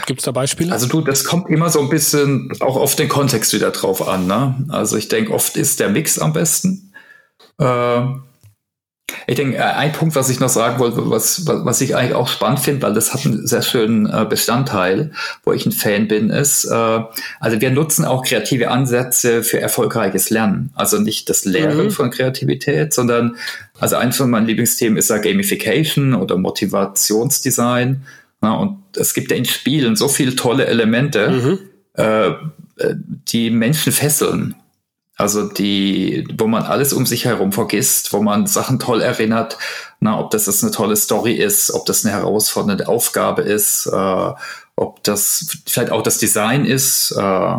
[0.06, 0.72] Gibt es da Beispiele?
[0.72, 4.28] Also du, das kommt immer so ein bisschen auch auf den Kontext wieder drauf an.
[4.28, 4.66] Ne?
[4.70, 6.85] Also ich denke, oft ist der Mix am besten.
[7.60, 8.02] Äh,
[9.28, 12.28] ich denke, äh, ein Punkt, was ich noch sagen wollte, was, was ich eigentlich auch
[12.28, 15.12] spannend finde, weil das hat einen sehr schönen äh, Bestandteil,
[15.44, 17.00] wo ich ein Fan bin, ist, äh,
[17.40, 20.72] also wir nutzen auch kreative Ansätze für erfolgreiches Lernen.
[20.76, 21.92] Also nicht das Lehren mhm.
[21.92, 23.36] von Kreativität, sondern,
[23.80, 28.04] also eins von meinen Lieblingsthemen ist ja Gamification oder Motivationsdesign.
[28.42, 31.60] und es gibt ja in Spielen so viele tolle Elemente,
[31.98, 32.52] mhm.
[33.28, 34.56] die Menschen fesseln.
[35.18, 39.58] Also die, wo man alles um sich herum vergisst, wo man Sachen toll erinnert,
[40.02, 44.34] na, ob das jetzt eine tolle Story ist, ob das eine herausfordernde Aufgabe ist, äh,
[44.76, 47.56] ob das vielleicht auch das Design ist, äh,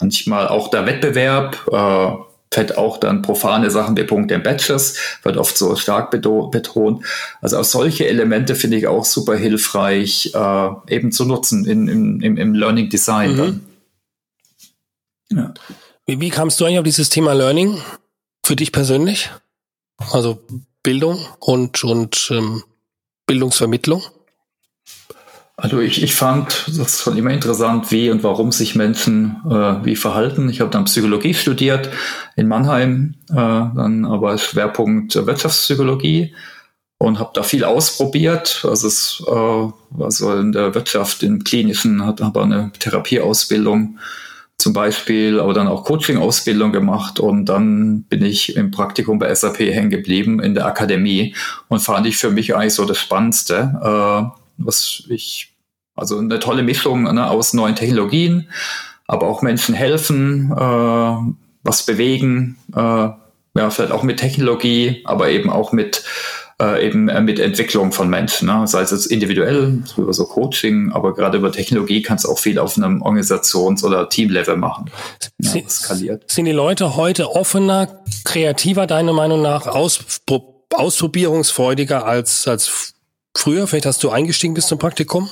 [0.00, 5.36] manchmal auch der Wettbewerb, äh, vielleicht auch dann profane Sachen wie Punkte im Batches, wird
[5.36, 7.04] oft so stark betont.
[7.40, 12.20] Also auch solche Elemente finde ich auch super hilfreich, äh, eben zu nutzen in, im,
[12.20, 13.36] im, im Learning Design mhm.
[13.36, 13.60] dann.
[15.30, 15.54] Ja.
[16.06, 17.80] Wie, wie kamst du eigentlich auf dieses Thema Learning
[18.44, 19.30] für dich persönlich?
[20.12, 20.38] Also
[20.82, 22.62] Bildung und, und ähm,
[23.26, 24.02] Bildungsvermittlung?
[25.56, 29.94] Also ich, ich fand das schon immer interessant, wie und warum sich Menschen äh, wie
[29.94, 30.48] verhalten.
[30.48, 31.90] Ich habe dann Psychologie studiert
[32.34, 36.34] in Mannheim, äh, dann aber Schwerpunkt Wirtschaftspsychologie
[36.98, 38.64] und habe da viel ausprobiert.
[38.68, 43.98] Also, es, äh, also in der Wirtschaft, im Klinischen, hat aber eine Therapieausbildung
[44.58, 49.58] zum Beispiel, aber dann auch Coaching-Ausbildung gemacht und dann bin ich im Praktikum bei SAP
[49.58, 51.34] hängen geblieben in der Akademie
[51.68, 55.52] und fand ich für mich eigentlich so das Spannendste, äh, was ich,
[55.96, 58.48] also eine tolle Mischung ne, aus neuen Technologien,
[59.06, 63.08] aber auch Menschen helfen, äh, was bewegen, äh,
[63.56, 66.04] ja, vielleicht auch mit Technologie, aber eben auch mit
[66.72, 68.66] äh, eben äh, mit Entwicklung von Menschen, ne?
[68.66, 72.58] sei es jetzt individuell, über so Coaching, aber gerade über Technologie kannst du auch viel
[72.58, 74.90] auf einem Organisations- oder Teamlevel machen.
[75.40, 76.30] Ja, sind, skaliert.
[76.30, 82.94] sind die Leute heute offener, kreativer, deiner Meinung nach, auspro ausprobierungsfreudiger als, als
[83.36, 83.66] früher?
[83.66, 85.30] Vielleicht hast du eingestiegen bis zum Praktikum?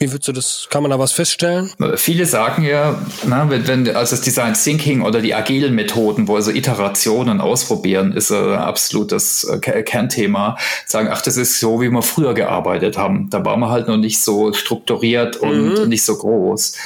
[0.00, 1.72] Wie würdest du das, kann man da was feststellen?
[1.96, 6.36] Viele sagen ja, na, wenn, wenn, also das Design Thinking oder die agilen Methoden, wo
[6.36, 10.56] also Iterationen ausprobieren, ist ein absolutes äh, Kernthema.
[10.86, 13.28] Sagen, ach, das ist so, wie wir früher gearbeitet haben.
[13.30, 15.88] Da waren wir halt noch nicht so strukturiert und mhm.
[15.88, 16.76] nicht so groß.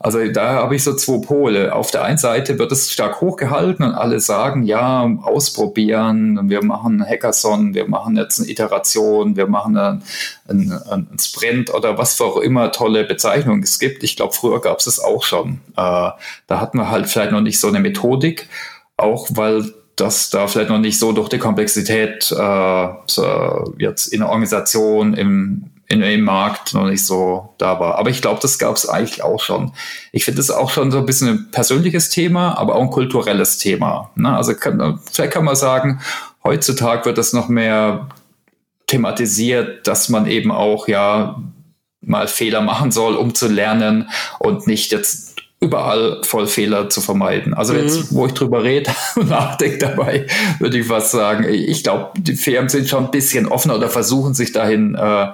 [0.00, 1.74] Also da habe ich so zwei Pole.
[1.74, 7.04] Auf der einen Seite wird es stark hochgehalten und alle sagen, ja, ausprobieren, wir machen
[7.04, 10.02] Hackathon, wir machen jetzt eine Iteration, wir machen einen,
[10.46, 14.04] einen, einen Sprint oder was für auch immer tolle Bezeichnungen es gibt.
[14.04, 15.60] Ich glaube, früher gab es es auch schon.
[15.76, 16.10] Äh,
[16.46, 18.48] da hatten wir halt vielleicht noch nicht so eine Methodik,
[18.96, 22.88] auch weil das da vielleicht noch nicht so durch die Komplexität äh,
[23.78, 27.96] jetzt in der Organisation, im, in dem Markt noch nicht so da war.
[27.96, 29.72] Aber ich glaube, das gab es eigentlich auch schon.
[30.12, 33.56] Ich finde es auch schon so ein bisschen ein persönliches Thema, aber auch ein kulturelles
[33.56, 34.10] Thema.
[34.14, 34.36] Ne?
[34.36, 36.00] Also kann, vielleicht kann man sagen,
[36.44, 38.08] heutzutage wird das noch mehr
[38.86, 41.42] thematisiert, dass man eben auch ja
[42.02, 45.28] mal Fehler machen soll, um zu lernen und nicht jetzt
[45.60, 47.52] überall voll Fehler zu vermeiden.
[47.52, 47.80] Also mhm.
[47.80, 50.26] jetzt, wo ich drüber rede und nachdenke dabei,
[50.58, 51.44] würde ich was sagen.
[51.48, 55.28] Ich glaube, die Firmen sind schon ein bisschen offener oder versuchen sich dahin äh,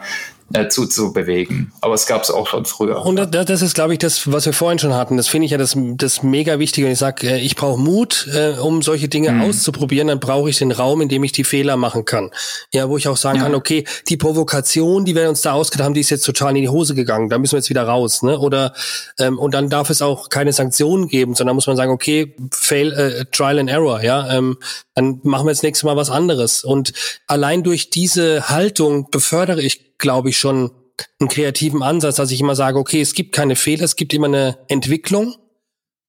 [0.52, 1.72] äh, zu, zu bewegen.
[1.80, 3.04] Aber es gab es auch schon früher.
[3.04, 5.16] Und das, das ist, glaube ich, das, was wir vorhin schon hatten.
[5.16, 6.86] Das finde ich ja das, das mega wichtige.
[6.86, 9.42] Und ich sage, äh, ich brauche Mut, äh, um solche Dinge mhm.
[9.42, 10.08] auszuprobieren.
[10.08, 12.30] Dann brauche ich den Raum, in dem ich die Fehler machen kann.
[12.72, 13.44] Ja, wo ich auch sagen ja.
[13.44, 16.62] kann, okay, die Provokation, die wir uns da ausgedacht haben, die ist jetzt total in
[16.62, 17.30] die Hose gegangen.
[17.30, 18.22] Da müssen wir jetzt wieder raus.
[18.22, 18.38] Ne?
[18.38, 18.74] Oder
[19.18, 22.92] ähm, und dann darf es auch keine Sanktionen geben, sondern muss man sagen, okay, fail,
[22.92, 24.02] äh, trial and error.
[24.02, 24.58] Ja, ähm,
[24.94, 26.64] dann machen wir jetzt nächstes Mal was anderes.
[26.64, 26.92] Und
[27.26, 30.70] allein durch diese Haltung befördere ich, glaube ich, schon
[31.18, 34.26] einen kreativen Ansatz, dass ich immer sage, okay, es gibt keine Fehler, es gibt immer
[34.26, 35.34] eine Entwicklung.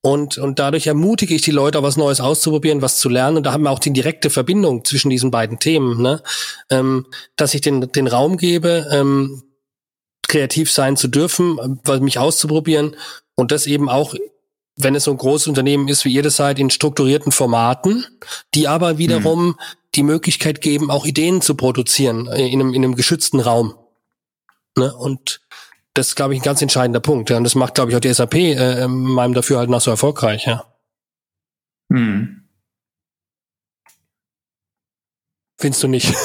[0.02, 3.38] Und, und dadurch ermutige ich die Leute, auch was Neues auszuprobieren, was zu lernen.
[3.38, 6.22] Und da haben wir auch die direkte Verbindung zwischen diesen beiden Themen, ne?
[6.70, 9.42] ähm, dass ich den, den Raum gebe, ähm,
[10.28, 12.96] kreativ sein zu dürfen, mich auszuprobieren
[13.36, 14.14] und das eben auch
[14.78, 18.06] wenn es so ein großes Unternehmen ist, wie ihr das seid, in strukturierten Formaten,
[18.54, 19.56] die aber wiederum mhm.
[19.96, 23.76] Die Möglichkeit geben, auch Ideen zu produzieren äh, in einem, in einem geschützten Raum.
[24.78, 24.94] Ne?
[24.94, 25.42] Und
[25.94, 27.30] das ist, glaube ich, ein ganz entscheidender Punkt.
[27.30, 27.38] Ja.
[27.38, 30.46] Und das macht, glaube ich, auch die SAP äh, in meinem Dafürhalten nach so erfolgreich.
[30.46, 30.66] Ja.
[31.90, 32.44] Mhm.
[35.58, 36.14] Findest du nicht?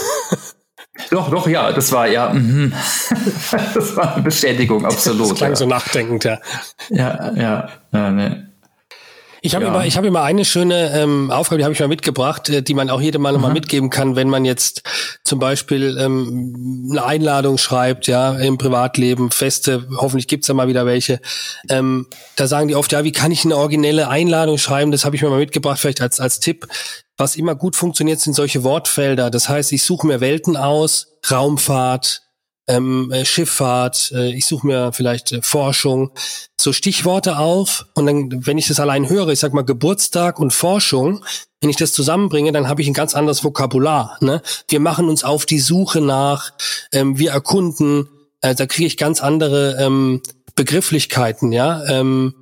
[1.10, 2.72] Doch, doch, ja, das war ja, mm,
[3.74, 5.30] das war eine Bestätigung, absolut.
[5.30, 5.56] Das klang ja.
[5.56, 6.38] so nachdenkend, ja.
[6.90, 8.49] Ja, ja, ja ne.
[9.42, 9.70] Ich habe ja.
[9.70, 12.74] immer, ich habe immer eine schöne ähm, Aufgabe, die habe ich mal mitgebracht, äh, die
[12.74, 14.82] man auch jedem Mal nochmal mitgeben kann, wenn man jetzt
[15.24, 20.86] zum Beispiel ähm, eine Einladung schreibt, ja, im Privatleben, Feste, hoffentlich gibt's da mal wieder
[20.86, 21.20] welche.
[21.68, 24.92] Ähm, da sagen die oft, ja, wie kann ich eine originelle Einladung schreiben?
[24.92, 26.66] Das habe ich mir mal mitgebracht, vielleicht als als Tipp.
[27.16, 29.30] Was immer gut funktioniert, sind solche Wortfelder.
[29.30, 32.22] Das heißt, ich suche mir Welten aus, Raumfahrt,
[32.70, 36.12] ähm, äh, Schifffahrt, äh, ich suche mir vielleicht äh, Forschung,
[36.58, 40.52] so Stichworte auf und dann, wenn ich das allein höre, ich sag mal Geburtstag und
[40.52, 41.24] Forschung,
[41.60, 44.16] wenn ich das zusammenbringe, dann habe ich ein ganz anderes Vokabular.
[44.20, 44.40] Ne?
[44.68, 46.52] Wir machen uns auf die Suche nach,
[46.92, 48.08] ähm, wir erkunden,
[48.40, 50.22] äh, da kriege ich ganz andere ähm,
[50.54, 51.84] Begrifflichkeiten, ja.
[51.86, 52.34] Ähm,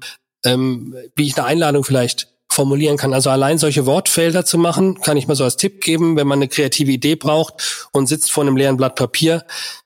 [0.45, 2.29] ähm, wie ich eine Einladung vielleicht
[2.59, 3.15] formulieren kann.
[3.15, 6.41] Also allein solche Wortfelder zu machen, kann ich mal so als Tipp geben, wenn man
[6.41, 9.45] eine kreative Idee braucht und sitzt vor einem leeren Blatt Papier,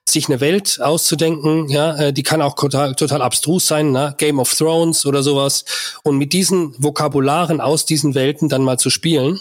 [0.09, 4.15] sich eine Welt auszudenken, ja, äh, die kann auch total, total abstrus sein, ne?
[4.17, 5.67] Game of Thrones oder sowas.
[6.03, 9.39] Und mit diesen Vokabularen aus diesen Welten dann mal zu spielen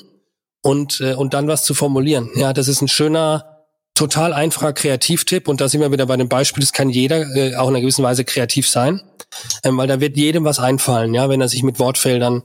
[0.61, 2.29] und, äh, und dann was zu formulieren.
[2.35, 3.63] Ja, das ist ein schöner,
[3.93, 5.47] total einfacher Kreativtipp.
[5.47, 7.81] Und da sind wir wieder bei dem Beispiel, das kann jeder äh, auch in einer
[7.81, 9.01] gewissen Weise kreativ sein,
[9.63, 12.43] ähm, weil da wird jedem was einfallen, ja, wenn er sich mit Wortfeldern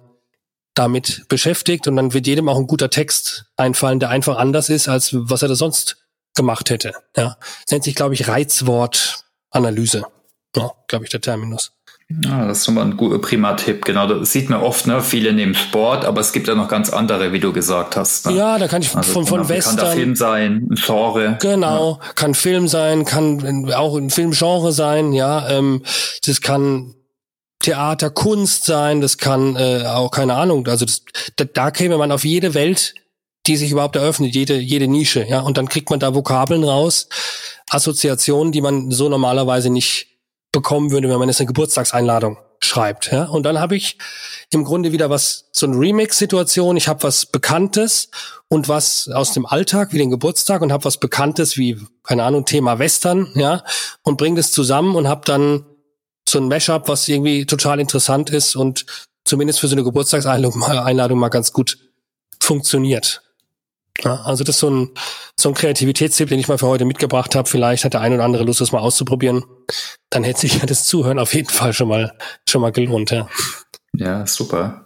[0.76, 4.88] damit beschäftigt und dann wird jedem auch ein guter Text einfallen, der einfach anders ist,
[4.88, 5.96] als was er da sonst
[6.36, 6.92] gemacht hätte.
[7.16, 10.04] Ja, das nennt sich, glaube ich, Reizwortanalyse.
[10.54, 11.72] Ja, glaube ich, der Terminus.
[12.08, 13.84] Ja, das ist schon mal ein guter Prima-Tipp.
[13.84, 15.02] Genau, das sieht man oft, ne?
[15.02, 18.26] Viele nehmen Sport, aber es gibt ja noch ganz andere, wie du gesagt hast.
[18.26, 18.34] Ne?
[18.34, 19.76] Ja, da kann ich also von, von Western.
[19.76, 21.36] Kann da Film sein, ein Genre.
[21.40, 22.12] Genau, ja.
[22.14, 25.48] kann Film sein, kann auch ein Filmgenre sein, ja.
[25.48, 25.82] Ähm,
[26.24, 26.94] das kann
[27.60, 31.02] Theater, Kunst sein, das kann äh, auch keine Ahnung, also das,
[31.36, 32.94] da, da käme man auf jede Welt,
[33.46, 37.08] die sich überhaupt eröffnet, jede jede Nische, ja, und dann kriegt man da Vokabeln raus,
[37.68, 40.08] Assoziationen, die man so normalerweise nicht
[40.52, 43.24] bekommen würde, wenn man jetzt eine Geburtstagseinladung schreibt, ja.
[43.24, 43.98] Und dann habe ich
[44.50, 46.76] im Grunde wieder was so eine Remix-Situation.
[46.76, 48.08] Ich habe was Bekanntes
[48.48, 52.44] und was aus dem Alltag wie den Geburtstag und habe was Bekanntes wie keine Ahnung
[52.44, 53.62] Thema Western, ja,
[54.02, 55.66] und bringe das zusammen und habe dann
[56.28, 58.86] so ein Mashup, was irgendwie total interessant ist und
[59.24, 61.78] zumindest für so eine Geburtstagseinladung mal, Einladung mal ganz gut
[62.40, 63.22] funktioniert.
[64.04, 64.90] Ja, also das ist so ein,
[65.38, 67.48] so ein Kreativitätstipp, den ich mal für heute mitgebracht habe.
[67.48, 69.44] Vielleicht hat der ein oder andere Lust, das mal auszuprobieren.
[70.10, 72.16] Dann hätte sich ja das Zuhören auf jeden Fall schon mal,
[72.48, 73.10] schon mal gelohnt.
[73.10, 73.28] Ja,
[73.94, 74.86] ja super.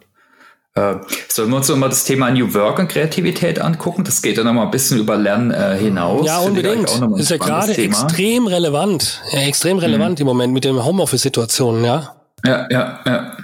[0.74, 0.96] Äh,
[1.28, 4.04] sollen wir uns mal das Thema New Work und Kreativität angucken?
[4.04, 6.26] Das geht ja noch mal ein bisschen über Lernen äh, hinaus.
[6.26, 6.88] Ja, unbedingt.
[7.16, 9.20] Ist ja gerade extrem relevant.
[9.32, 10.22] Ja, extrem relevant mhm.
[10.22, 12.14] im Moment mit den Homeoffice-Situationen, ja?
[12.46, 13.36] Ja, ja, ja.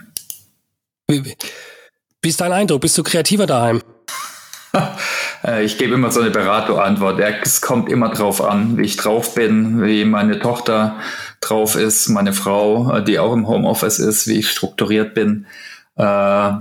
[1.08, 1.36] Wie,
[2.22, 2.80] wie ist dein Eindruck?
[2.80, 3.82] Bist du kreativer daheim?
[5.44, 7.20] Äh, ich gebe immer so eine Beraterantwort.
[7.20, 10.96] Es kommt immer drauf an, wie ich drauf bin, wie meine Tochter
[11.40, 15.46] drauf ist, meine Frau, äh, die auch im Homeoffice ist, wie ich strukturiert bin.
[15.96, 16.52] Äh,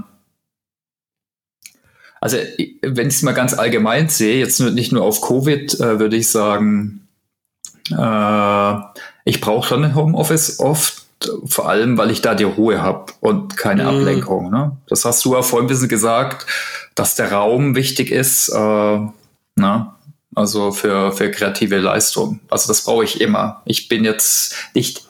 [2.25, 2.37] also
[2.81, 6.27] wenn ich es mal ganz allgemein sehe, jetzt nicht nur auf Covid, äh, würde ich
[6.27, 7.07] sagen,
[7.91, 8.75] äh,
[9.25, 11.03] ich brauche schon ein Homeoffice oft,
[11.45, 13.89] vor allem, weil ich da die Ruhe habe und keine mhm.
[13.89, 14.49] Ablenkung.
[14.49, 14.75] Ne?
[14.87, 16.47] Das hast du ja vorhin ein bisschen gesagt,
[16.95, 18.99] dass der Raum wichtig ist, äh,
[19.55, 19.95] na?
[20.33, 22.39] also für, für kreative Leistung.
[22.49, 23.61] Also das brauche ich immer.
[23.65, 25.05] Ich bin jetzt nicht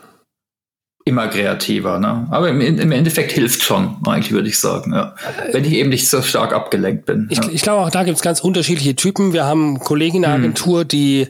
[1.05, 1.99] immer kreativer.
[1.99, 2.27] Ne?
[2.31, 4.91] Aber im, im Endeffekt hilft schon, eigentlich würde ich sagen.
[4.91, 5.15] Ja.
[5.51, 7.27] Wenn ich eben nicht so stark abgelenkt bin.
[7.29, 7.49] Ich, ja.
[7.51, 9.31] ich glaube, auch da gibt es ganz unterschiedliche Typen.
[9.31, 10.41] Wir haben Kollegen in der hm.
[10.41, 10.87] Agentur, hm.
[10.87, 11.27] die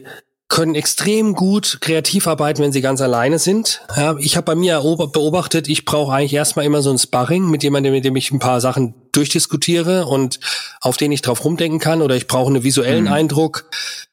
[0.48, 3.82] können extrem gut kreativ arbeiten, wenn sie ganz alleine sind.
[3.96, 7.64] Ja, ich habe bei mir beobachtet, ich brauche eigentlich erstmal immer so ein Sparring mit
[7.64, 10.38] jemandem, mit dem ich ein paar Sachen durchdiskutiere und
[10.80, 12.00] auf den ich drauf rumdenken kann.
[12.00, 13.12] Oder ich brauche einen visuellen mhm.
[13.12, 13.68] Eindruck,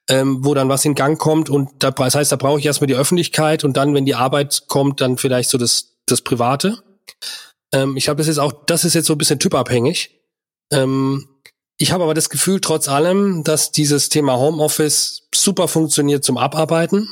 [0.09, 1.51] ähm, wo dann was in Gang kommt.
[1.51, 4.63] Und da, das heißt, da brauche ich erstmal die Öffentlichkeit und dann, wenn die Arbeit
[4.67, 6.79] kommt, dann vielleicht so das, das Private.
[7.73, 10.19] Ähm, ich glaube, das ist auch, das ist jetzt so ein bisschen typabhängig.
[10.71, 11.27] Ähm,
[11.77, 17.09] ich habe aber das Gefühl, trotz allem, dass dieses Thema Homeoffice super funktioniert zum Abarbeiten.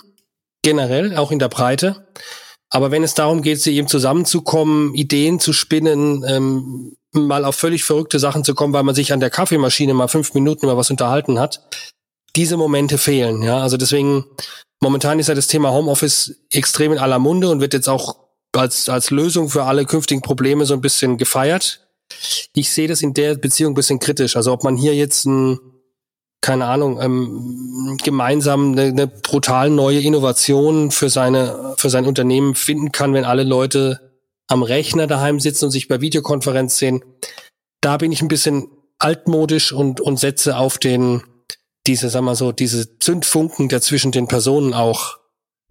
[0.64, 2.08] Generell, auch in der Breite.
[2.70, 7.84] Aber wenn es darum geht, sie eben zusammenzukommen, Ideen zu spinnen, ähm, mal auf völlig
[7.84, 10.90] verrückte Sachen zu kommen, weil man sich an der Kaffeemaschine mal fünf Minuten über was
[10.90, 11.62] unterhalten hat,
[12.36, 13.42] diese Momente fehlen.
[13.42, 14.26] Ja, also deswegen
[14.80, 18.16] momentan ist ja das Thema Homeoffice extrem in aller Munde und wird jetzt auch
[18.54, 21.81] als als Lösung für alle künftigen Probleme so ein bisschen gefeiert.
[22.54, 24.36] Ich sehe das in der Beziehung ein bisschen kritisch.
[24.36, 25.60] Also ob man hier jetzt ein
[26.42, 32.92] keine Ahnung, ähm, gemeinsam eine, eine brutal neue Innovation für seine für sein Unternehmen finden
[32.92, 34.12] kann, wenn alle Leute
[34.48, 37.04] am Rechner daheim sitzen und sich bei Videokonferenz sehen.
[37.80, 38.68] Da bin ich ein bisschen
[39.00, 41.24] altmodisch und, und setze auf den,
[41.88, 45.20] diese, sag mal so, diese Zündfunken, der zwischen den Personen auch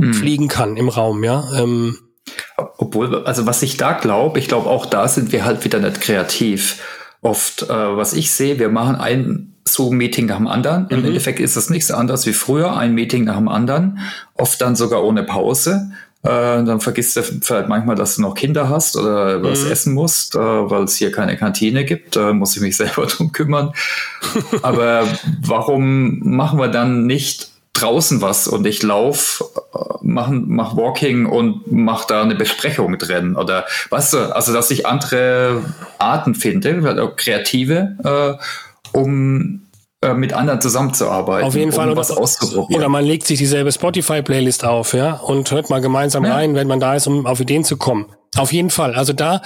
[0.00, 0.14] hm.
[0.14, 1.52] fliegen kann im Raum, ja.
[1.54, 1.98] Ähm,
[2.80, 6.00] Obwohl, also was ich da glaube, ich glaube auch da sind wir halt wieder nicht
[6.00, 6.80] kreativ.
[7.20, 10.88] Oft, äh, was ich sehe, wir machen ein Zoom-Meeting nach dem anderen.
[10.88, 11.08] Im mhm.
[11.08, 13.98] Endeffekt ist es nichts anderes wie früher, ein Meeting nach dem anderen,
[14.34, 15.92] oft dann sogar ohne Pause.
[16.22, 19.72] Äh, dann vergisst du vielleicht manchmal, dass du noch Kinder hast oder was mhm.
[19.72, 22.16] essen musst, äh, weil es hier keine Kantine gibt.
[22.16, 23.74] Da muss ich mich selber drum kümmern.
[24.62, 25.06] Aber
[25.42, 29.44] warum machen wir dann nicht draußen was und ich lauf,
[29.74, 34.70] äh, mach, mach Walking und mach da eine Besprechung drin oder weißt du, also dass
[34.70, 35.62] ich andere
[35.98, 39.66] Arten finde, kreative, äh, um
[40.02, 41.46] äh, mit anderen zusammenzuarbeiten.
[41.46, 41.94] Auf jeden um Fall.
[41.94, 42.80] was auszuprobieren.
[42.80, 46.34] Oder man legt sich dieselbe Spotify-Playlist auf, ja, und hört mal gemeinsam ja.
[46.34, 48.06] rein, wenn man da ist, um auf Ideen zu kommen.
[48.36, 48.94] Auf jeden Fall.
[48.94, 49.42] Also da,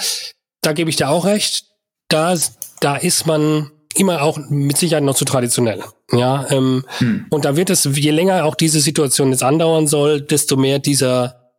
[0.60, 1.64] da gebe ich dir auch recht.
[2.08, 2.36] Da,
[2.80, 5.82] da ist man immer auch mit Sicherheit noch zu traditionell.
[6.12, 7.26] Ja, ähm, hm.
[7.30, 11.50] und da wird es, je länger auch diese Situation jetzt andauern soll, desto mehr dieser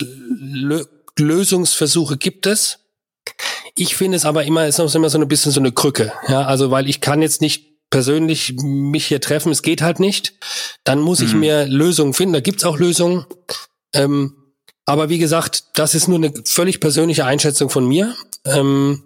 [0.00, 0.84] Lö
[1.18, 2.78] Lösungsversuche gibt es.
[3.74, 6.12] Ich finde es aber immer, es ist immer so ein bisschen so eine Krücke.
[6.28, 10.34] Ja, also weil ich kann jetzt nicht persönlich mich hier treffen, es geht halt nicht.
[10.84, 11.40] Dann muss ich hm.
[11.40, 12.34] mir Lösungen finden.
[12.34, 13.26] Da gibt's auch Lösungen.
[13.92, 14.34] Ähm,
[14.84, 18.14] aber wie gesagt, das ist nur eine völlig persönliche Einschätzung von mir.
[18.44, 19.02] Ähm,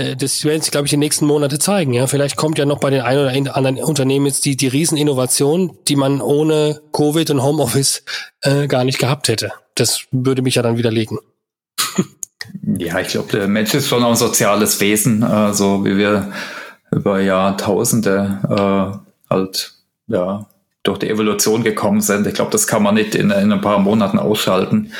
[0.00, 1.92] äh, das werden sich, glaube ich, die nächsten Monate zeigen.
[1.92, 5.76] Ja, vielleicht kommt ja noch bei den ein oder anderen Unternehmen jetzt die die Rieseninnovation,
[5.88, 8.04] die man ohne Covid und Homeoffice
[8.42, 9.52] äh, gar nicht gehabt hätte.
[9.74, 11.18] Das würde mich ja dann widerlegen.
[12.78, 16.32] Ja, ich glaube, der Mensch ist schon ein soziales Wesen, äh, so wie wir
[16.90, 18.40] über Jahrtausende
[19.28, 19.74] äh, halt
[20.08, 20.46] ja
[20.82, 22.26] durch die Evolution gekommen sind.
[22.26, 24.92] Ich glaube, das kann man nicht in, in ein paar Monaten ausschalten.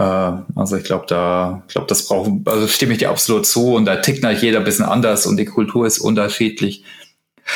[0.00, 3.74] Äh, also ich glaube, da, ich glaube, das braucht, also stimme ich dir absolut zu
[3.74, 6.84] und da tickt natürlich jeder ein bisschen anders und die Kultur ist unterschiedlich.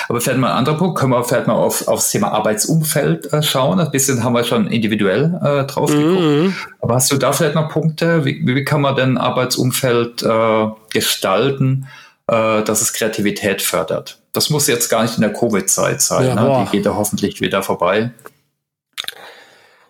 [0.09, 3.43] Aber vielleicht mal ein anderer Punkt, können wir vielleicht mal auf, aufs Thema Arbeitsumfeld äh,
[3.43, 3.81] schauen.
[3.81, 5.99] Ein bisschen haben wir schon individuell äh, drauf mhm.
[5.99, 6.55] geguckt.
[6.81, 8.25] Aber hast du da vielleicht noch Punkte?
[8.25, 11.87] Wie, wie kann man denn Arbeitsumfeld äh, gestalten,
[12.27, 14.19] äh, dass es Kreativität fördert?
[14.33, 16.27] Das muss jetzt gar nicht in der Covid-Zeit sein.
[16.27, 16.67] Ja, ne?
[16.67, 18.11] Die geht ja hoffentlich wieder vorbei.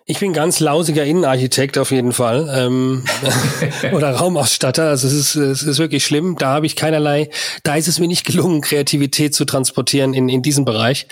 [0.07, 3.05] Ich bin ganz lausiger Innenarchitekt auf jeden Fall ähm,
[3.91, 4.89] oder Raumausstatter.
[4.89, 6.35] Also es ist, es ist wirklich schlimm.
[6.37, 7.31] Da habe ich keinerlei,
[7.63, 11.07] da ist es mir nicht gelungen, Kreativität zu transportieren in, in diesem Bereich.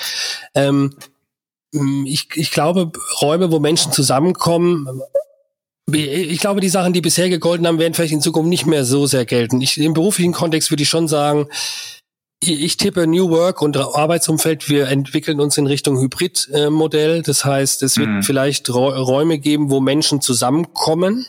[0.54, 0.96] Ähm,
[2.06, 4.88] ich, ich glaube, Räume, wo Menschen zusammenkommen,
[5.92, 9.08] ich glaube, die Sachen, die bisher gegolten haben, werden vielleicht in Zukunft nicht mehr so
[9.08, 9.60] sehr gelten.
[9.60, 11.48] Ich, Im beruflichen Kontext würde ich schon sagen,
[12.50, 14.70] ich tippe New Work und Arbeitsumfeld.
[14.70, 17.22] Wir entwickeln uns in Richtung Hybridmodell.
[17.22, 18.24] Das heißt, es wird mhm.
[18.24, 21.26] vielleicht Räume geben, wo Menschen zusammenkommen,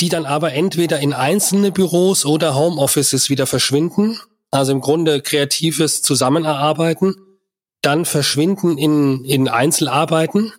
[0.00, 4.18] die dann aber entweder in einzelne Büros oder Homeoffices wieder verschwinden.
[4.50, 7.14] Also im Grunde kreatives Zusammenarbeiten,
[7.82, 10.52] dann verschwinden in, in Einzelarbeiten.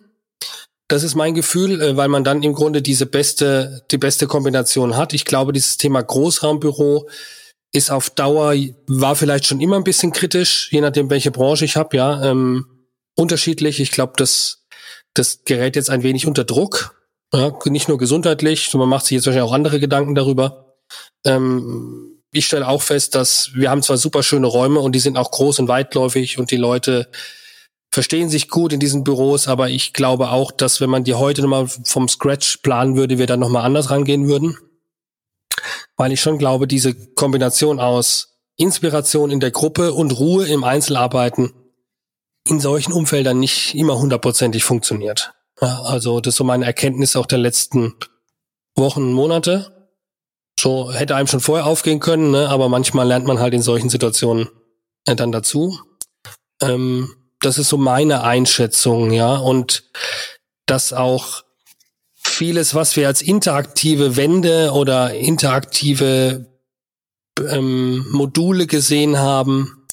[0.88, 4.96] Das ist mein Gefühl, äh, weil man dann im Grunde diese beste, die beste Kombination
[4.96, 5.12] hat.
[5.14, 7.08] Ich glaube, dieses Thema Großraumbüro
[7.72, 8.54] ist auf Dauer,
[8.86, 12.22] war vielleicht schon immer ein bisschen kritisch, je nachdem, welche Branche ich habe, ja.
[12.22, 12.66] Ähm,
[13.16, 13.80] unterschiedlich.
[13.80, 14.66] Ich glaube, das,
[15.14, 16.94] das gerät jetzt ein wenig unter Druck.
[17.34, 20.76] Ja, nicht nur gesundheitlich, sondern man macht sich jetzt wahrscheinlich auch andere Gedanken darüber.
[21.24, 25.16] Ähm, ich stelle auch fest, dass wir haben zwar super schöne Räume und die sind
[25.16, 27.08] auch groß und weitläufig und die Leute
[27.90, 31.42] verstehen sich gut in diesen Büros, aber ich glaube auch, dass wenn man die heute
[31.42, 34.56] nochmal vom Scratch planen würde, wir dann nochmal anders rangehen würden
[35.96, 41.52] weil ich schon glaube, diese Kombination aus Inspiration in der Gruppe und Ruhe im Einzelarbeiten
[42.48, 45.32] in solchen Umfeldern nicht immer hundertprozentig funktioniert.
[45.60, 47.94] Ja, also das ist so meine Erkenntnis auch der letzten
[48.74, 49.90] Wochen Monate.
[50.58, 52.48] So hätte einem schon vorher aufgehen können, ne?
[52.48, 54.48] aber manchmal lernt man halt in solchen Situationen
[55.06, 55.78] äh, dann dazu.
[56.60, 59.36] Ähm, das ist so meine Einschätzung, ja.
[59.36, 59.84] Und
[60.66, 61.42] dass auch
[62.32, 66.46] vieles, was wir als interaktive Wände oder interaktive
[67.48, 69.86] ähm, Module gesehen haben,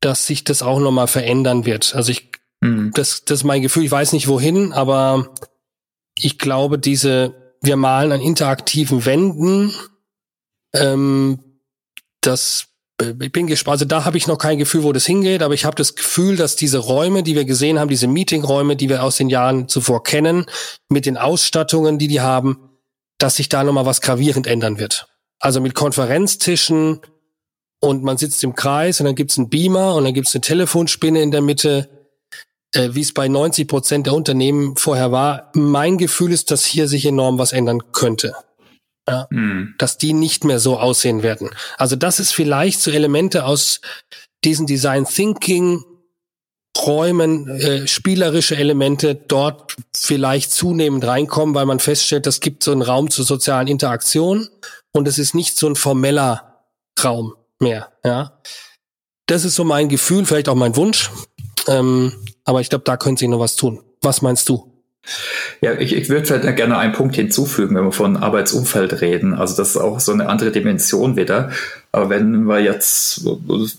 [0.00, 1.94] dass sich das auch nochmal verändern wird.
[1.94, 2.90] Also ich, mhm.
[2.94, 3.84] das, das ist mein Gefühl.
[3.84, 5.34] Ich weiß nicht wohin, aber
[6.16, 9.72] ich glaube, diese, wir malen an interaktiven Wänden,
[10.74, 11.40] ähm,
[12.20, 12.69] das
[13.00, 13.74] ich bin gespannt.
[13.74, 16.36] Also da habe ich noch kein Gefühl, wo das hingeht, aber ich habe das Gefühl,
[16.36, 20.02] dass diese Räume, die wir gesehen haben, diese Meetingräume, die wir aus den Jahren zuvor
[20.02, 20.46] kennen,
[20.88, 22.70] mit den Ausstattungen, die die haben,
[23.18, 25.08] dass sich da nochmal was gravierend ändern wird.
[25.38, 27.00] Also mit Konferenztischen
[27.80, 31.22] und man sitzt im Kreis und dann gibt's einen Beamer und dann gibt's eine Telefonspinne
[31.22, 31.88] in der Mitte,
[32.74, 35.50] äh, wie es bei 90 Prozent der Unternehmen vorher war.
[35.54, 38.34] Mein Gefühl ist, dass hier sich enorm was ändern könnte
[39.10, 39.74] ja, mhm.
[39.78, 41.50] dass die nicht mehr so aussehen werden.
[41.76, 43.80] Also das ist vielleicht so Elemente aus
[44.44, 45.84] diesen Design Thinking
[46.86, 52.82] Räumen, äh, spielerische Elemente dort vielleicht zunehmend reinkommen, weil man feststellt, es gibt so einen
[52.82, 54.48] Raum zur sozialen Interaktion
[54.92, 56.64] und es ist nicht so ein formeller
[57.02, 57.92] Raum mehr.
[58.04, 58.40] Ja,
[59.26, 61.10] das ist so mein Gefühl, vielleicht auch mein Wunsch.
[61.66, 62.12] Ähm,
[62.44, 63.82] aber ich glaube, da können Sie noch was tun.
[64.00, 64.69] Was meinst du?
[65.60, 69.34] Ja, ich, ich würde vielleicht gerne einen Punkt hinzufügen, wenn wir von Arbeitsumfeld reden.
[69.34, 71.50] Also das ist auch so eine andere Dimension wieder.
[71.92, 73.26] Aber wenn wir jetzt,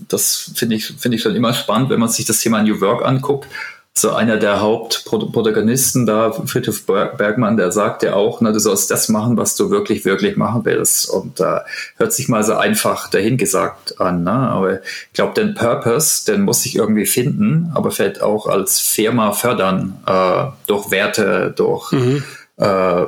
[0.10, 3.06] das finde ich, finde ich schon immer spannend, wenn man sich das Thema New Work
[3.06, 3.48] anguckt,
[3.94, 9.10] so einer der Hauptprotagonisten da, Friedrich Bergmann, der sagt ja auch, ne, du sollst das
[9.10, 11.10] machen, was du wirklich, wirklich machen willst.
[11.10, 11.62] Und da äh,
[11.98, 14.24] hört sich mal so einfach dahingesagt an.
[14.24, 14.32] Ne?
[14.32, 19.34] Aber ich glaube, den Purpose, den muss ich irgendwie finden, aber vielleicht auch als Firma
[19.34, 22.24] fördern, äh, durch Werte, durch mhm.
[22.58, 23.06] äh,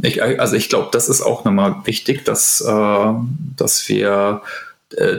[0.00, 3.12] ich, also ich glaube, das ist auch nochmal wichtig, dass, äh,
[3.56, 4.42] dass wir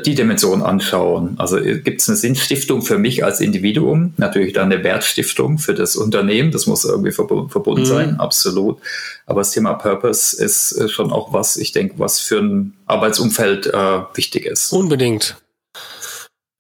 [0.04, 1.36] die Dimension anschauen.
[1.38, 5.76] Also äh, gibt es eine Sinnstiftung für mich als Individuum, natürlich dann eine Wertstiftung für
[5.76, 7.86] das Unternehmen, das muss irgendwie verbunden mhm.
[7.86, 8.80] sein, absolut.
[9.28, 13.68] Aber das Thema Purpose ist äh, schon auch was, ich denke, was für ein Arbeitsumfeld
[13.68, 14.74] äh, wichtig ist.
[14.74, 15.36] Unbedingt.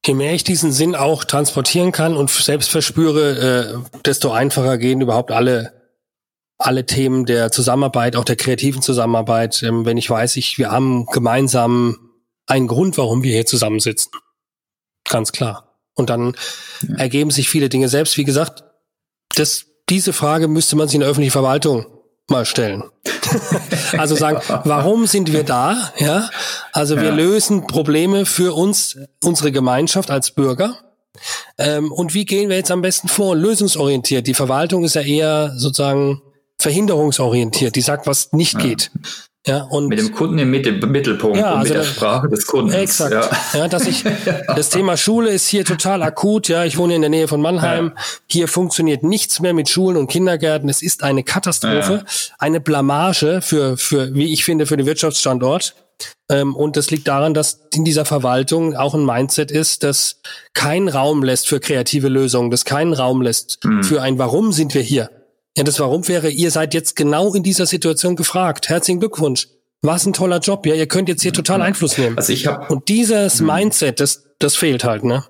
[0.05, 5.01] Je mehr ich diesen Sinn auch transportieren kann und selbst verspüre, äh, desto einfacher gehen
[5.01, 5.73] überhaupt alle
[6.61, 11.05] alle Themen der Zusammenarbeit, auch der kreativen Zusammenarbeit, ähm, wenn ich weiß, ich, wir haben
[11.05, 12.08] gemeinsam
[12.49, 14.11] einen Grund, warum wir hier zusammensitzen.
[15.07, 15.77] Ganz klar.
[15.95, 16.35] Und dann
[16.87, 16.95] ja.
[16.97, 18.17] ergeben sich viele Dinge selbst.
[18.17, 18.63] Wie gesagt,
[19.35, 21.85] das, diese Frage müsste man sich in der öffentlichen Verwaltung
[22.29, 22.83] mal stellen.
[23.97, 25.93] also sagen, warum sind wir da?
[25.97, 26.29] Ja,
[26.71, 27.15] also wir ja.
[27.15, 30.77] lösen Probleme für uns, unsere Gemeinschaft als Bürger.
[31.57, 33.35] Ähm, und wie gehen wir jetzt am besten vor?
[33.35, 34.27] Lösungsorientiert.
[34.27, 36.21] Die Verwaltung ist ja eher sozusagen
[36.57, 37.75] verhinderungsorientiert.
[37.75, 38.59] Die sagt, was nicht ja.
[38.59, 38.91] geht.
[39.47, 42.73] Ja, und mit dem Kunden im Mittelpunkt ja, also mit der Sprache des Kunden.
[42.73, 43.13] Exakt.
[43.13, 43.29] Ja.
[43.59, 44.03] ja, dass ich
[44.47, 46.49] das Thema Schule ist hier total akut.
[46.49, 47.93] Ja, ich wohne in der Nähe von Mannheim.
[47.95, 48.03] Ja.
[48.27, 50.67] Hier funktioniert nichts mehr mit Schulen und Kindergärten.
[50.67, 52.03] Es ist eine Katastrophe,
[52.37, 55.73] eine Blamage für für wie ich finde für den Wirtschaftsstandort.
[56.29, 60.21] Ähm, und das liegt daran, dass in dieser Verwaltung auch ein Mindset ist, das
[60.53, 63.83] keinen Raum lässt für kreative Lösungen, das keinen Raum lässt mhm.
[63.83, 65.09] für ein Warum sind wir hier.
[65.59, 68.69] Ja, das Warum wäre, ihr seid jetzt genau in dieser Situation gefragt.
[68.69, 69.49] Herzlichen Glückwunsch.
[69.81, 70.73] Was ein toller Job, ja.
[70.73, 72.17] Ihr könnt jetzt hier total Einfluss nehmen.
[72.17, 73.57] Also ich habe und dieses mh.
[73.57, 75.25] Mindset, das das fehlt halt, ne?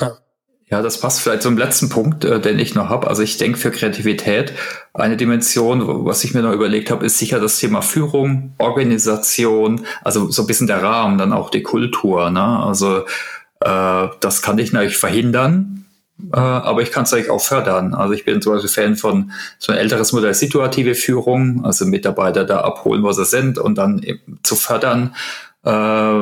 [0.00, 0.16] Ja.
[0.70, 3.08] Ja, das passt vielleicht zum letzten Punkt, äh, den ich noch habe.
[3.08, 4.54] Also ich denke für Kreativität
[4.94, 10.30] eine Dimension, was ich mir noch überlegt habe, ist sicher das Thema Führung, Organisation, also
[10.30, 12.30] so ein bisschen der Rahmen, dann auch die Kultur.
[12.30, 12.42] Ne?
[12.42, 13.00] Also
[13.60, 15.85] äh, das kann ich natürlich verhindern,
[16.32, 17.94] äh, aber ich kann es eigentlich auch fördern.
[17.94, 22.44] Also ich bin zum Beispiel Fan von so ein älteres Modell situative Führung, also Mitarbeiter
[22.44, 24.00] da abholen, wo sie sind und dann
[24.42, 25.14] zu fördern,
[25.64, 26.20] äh,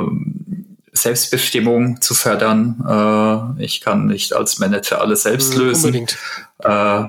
[0.93, 3.57] Selbstbestimmung zu fördern.
[3.59, 5.87] Äh, ich kann nicht als Manager alles selbst lösen.
[5.87, 6.17] Unbedingt.
[6.61, 7.05] Äh,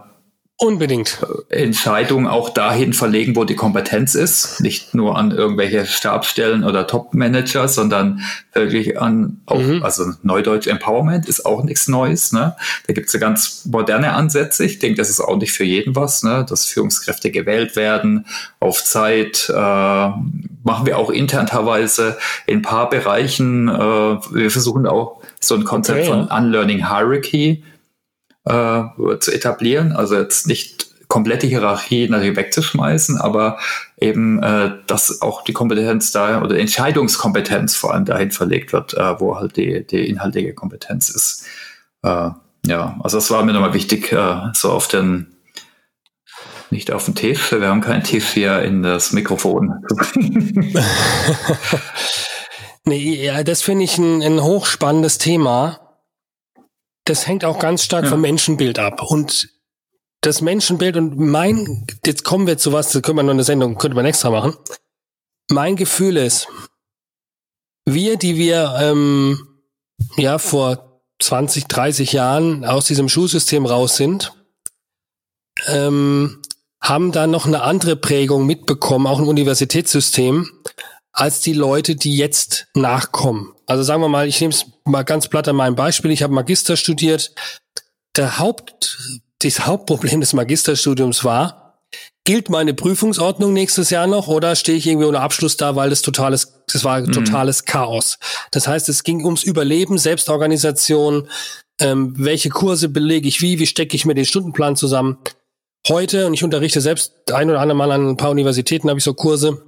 [0.58, 1.20] Unbedingt.
[1.50, 4.62] Entscheidungen auch dahin verlegen, wo die Kompetenz ist.
[4.62, 8.22] Nicht nur an irgendwelche Stabsstellen oder Top-Manager, sondern
[8.54, 9.84] wirklich an, auch, mhm.
[9.84, 12.32] also Neudeutsch Empowerment ist auch nichts Neues.
[12.32, 12.56] Ne?
[12.88, 14.64] Da gibt es ja ganz moderne Ansätze.
[14.64, 16.46] Ich denke, das ist auch nicht für jeden was, ne?
[16.48, 18.26] dass Führungskräfte gewählt werden
[18.62, 19.50] auf Zeit.
[19.50, 23.68] Äh, machen wir auch intern teilweise in ein paar Bereichen.
[23.68, 27.62] Äh, wir versuchen auch so ein Konzept okay, von Unlearning Hierarchy
[28.46, 28.84] äh,
[29.20, 29.92] zu etablieren.
[29.92, 33.58] Also jetzt nicht komplette Hierarchie natürlich wegzuschmeißen, aber
[33.98, 39.20] eben, äh, dass auch die Kompetenz da oder Entscheidungskompetenz vor allem dahin verlegt wird, äh,
[39.20, 41.46] wo halt die, die inhaltliche Kompetenz ist.
[42.04, 42.30] Äh,
[42.66, 45.32] ja, also das war mir nochmal wichtig, äh, so auf den
[46.72, 50.74] nicht auf den Tisch, wir haben keinen Tisch hier in das Mikrofon zu bringen.
[52.86, 55.85] nee, ja, das finde ich ein, ein hochspannendes Thema
[57.06, 58.10] das hängt auch ganz stark ja.
[58.10, 59.02] vom Menschenbild ab.
[59.02, 59.50] Und
[60.22, 63.78] das Menschenbild und mein, jetzt kommen wir zu was, da können wir noch eine Sendung,
[63.78, 64.56] könnte man extra machen.
[65.50, 66.48] Mein Gefühl ist,
[67.86, 69.48] wir, die wir ähm,
[70.18, 74.34] ja vor 20, 30 Jahren aus diesem Schulsystem raus sind,
[75.68, 76.42] ähm,
[76.82, 80.50] haben da noch eine andere Prägung mitbekommen, auch im Universitätssystem,
[81.16, 83.54] als die Leute, die jetzt nachkommen.
[83.66, 86.12] Also sagen wir mal, ich nehme es mal ganz platt an meinem Beispiel.
[86.12, 87.34] Ich habe Magister studiert.
[88.18, 91.80] Der Haupt, das Hauptproblem des Magisterstudiums war,
[92.26, 96.02] gilt meine Prüfungsordnung nächstes Jahr noch oder stehe ich irgendwie ohne Abschluss da, weil das
[96.02, 97.14] totales, das war mhm.
[97.14, 98.20] totales Chaos.
[98.52, 101.30] Das heißt, es ging ums Überleben, Selbstorganisation,
[101.80, 105.18] ähm, welche Kurse belege ich wie, wie stecke ich mir den Stundenplan zusammen.
[105.88, 109.04] Heute, und ich unterrichte selbst ein oder andere Mal an ein paar Universitäten, habe ich
[109.06, 109.64] so Kurse,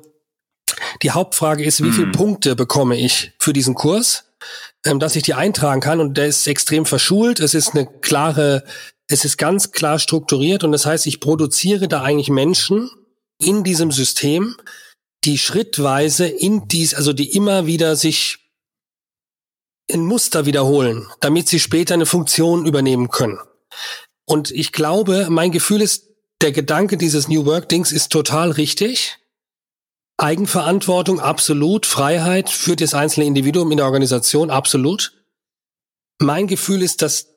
[1.01, 2.13] die Hauptfrage ist, wie viele mhm.
[2.13, 4.26] Punkte bekomme ich für diesen Kurs,
[4.86, 7.39] ähm, dass ich die eintragen kann und der ist extrem verschult.
[7.39, 8.63] Es ist eine klare,
[9.07, 12.89] es ist ganz klar strukturiert und das heißt, ich produziere da eigentlich Menschen
[13.39, 14.55] in diesem System,
[15.24, 18.39] die schrittweise in dies, also die immer wieder sich
[19.88, 23.39] in Muster wiederholen, damit sie später eine Funktion übernehmen können.
[24.26, 26.07] Und ich glaube, mein Gefühl ist,
[26.41, 29.18] der Gedanke dieses New Work Dings ist total richtig.
[30.18, 31.86] Eigenverantwortung, absolut.
[31.86, 35.13] Freiheit für das einzelne Individuum in der Organisation, absolut.
[36.20, 37.28] Mein Gefühl ist, dass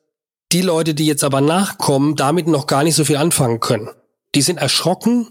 [0.53, 3.91] die Leute, die jetzt aber nachkommen, damit noch gar nicht so viel anfangen können.
[4.35, 5.29] Die sind erschrocken,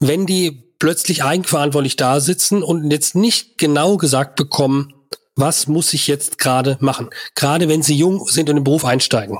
[0.00, 4.94] wenn die plötzlich eigenverantwortlich da sitzen und jetzt nicht genau gesagt bekommen,
[5.34, 7.10] was muss ich jetzt gerade machen.
[7.34, 9.38] Gerade wenn sie jung sind und im Beruf einsteigen.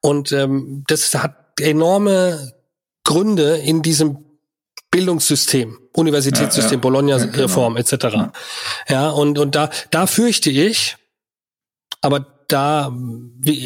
[0.00, 2.54] Und ähm, das hat enorme
[3.04, 4.27] Gründe in diesem
[4.90, 6.80] Bildungssystem, Universitätssystem, ja, ja.
[6.80, 8.24] Bologna-Reform ja, genau.
[8.24, 8.32] etc.
[8.88, 9.10] Ja.
[9.10, 10.96] und, und da, da fürchte ich,
[12.00, 12.92] aber da,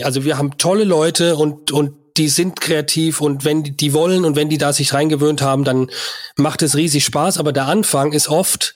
[0.02, 4.24] also wir haben tolle Leute und, und die sind kreativ und wenn die, die wollen
[4.24, 5.90] und wenn die da sich reingewöhnt haben, dann
[6.36, 7.38] macht es riesig Spaß.
[7.38, 8.74] Aber der Anfang ist oft,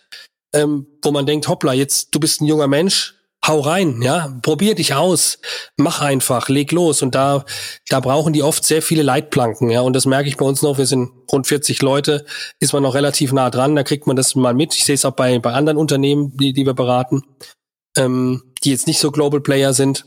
[0.55, 3.15] ähm, wo man denkt, hoppla, jetzt du bist ein junger Mensch,
[3.45, 5.39] hau rein, ja, probier dich aus,
[5.77, 7.03] mach einfach, leg los.
[7.03, 7.45] Und da,
[7.89, 9.81] da brauchen die oft sehr viele Leitplanken, ja.
[9.81, 10.79] Und das merke ich bei uns noch.
[10.79, 12.27] Wir sind rund 40 Leute,
[12.61, 13.77] ist man noch relativ nah dran.
[13.77, 14.75] Da kriegt man das mal mit.
[14.75, 17.23] Ich sehe es auch bei, bei anderen Unternehmen, die, die wir beraten,
[17.97, 20.05] ähm, die jetzt nicht so Global Player sind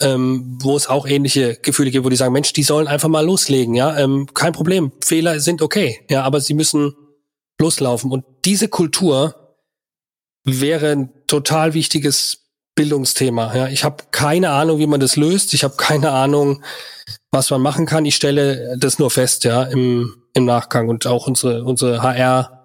[0.00, 3.24] ähm, wo es auch ähnliche Gefühle gibt, wo die sagen, Mensch, die sollen einfach mal
[3.24, 6.94] loslegen, ja, ähm, kein Problem, Fehler sind okay, ja, aber sie müssen
[7.60, 8.10] loslaufen.
[8.10, 9.56] Und diese Kultur
[10.44, 12.49] wäre ein total wichtiges
[12.80, 13.54] Bildungsthema.
[13.54, 15.52] Ja, ich habe keine Ahnung, wie man das löst.
[15.52, 16.62] Ich habe keine Ahnung,
[17.30, 18.06] was man machen kann.
[18.06, 22.62] Ich stelle das nur fest, ja, im, im Nachgang und auch unsere unsere HR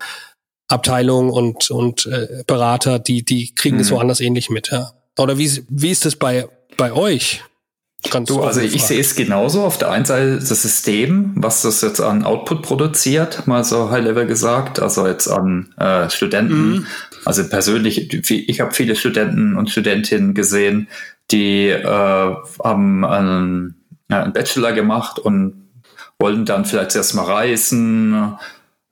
[0.69, 3.79] Abteilung und und äh, Berater, die die kriegen mhm.
[3.79, 4.71] das woanders ähnlich mit.
[4.71, 4.93] Ja.
[5.17, 6.47] Oder wie wie ist das bei
[6.77, 7.43] bei euch?
[8.09, 9.63] Ganz du, also ich sehe es genauso.
[9.63, 14.05] Auf der einen Seite das System, was das jetzt an Output produziert, mal so High
[14.05, 16.69] Level gesagt, also jetzt an äh, Studenten.
[16.69, 16.87] Mhm.
[17.25, 20.87] Also persönlich, ich habe viele Studenten und Studentinnen gesehen,
[21.31, 23.75] die äh, haben einen,
[24.09, 25.65] ja, einen Bachelor gemacht und
[26.19, 28.35] wollten dann vielleicht erst mal reisen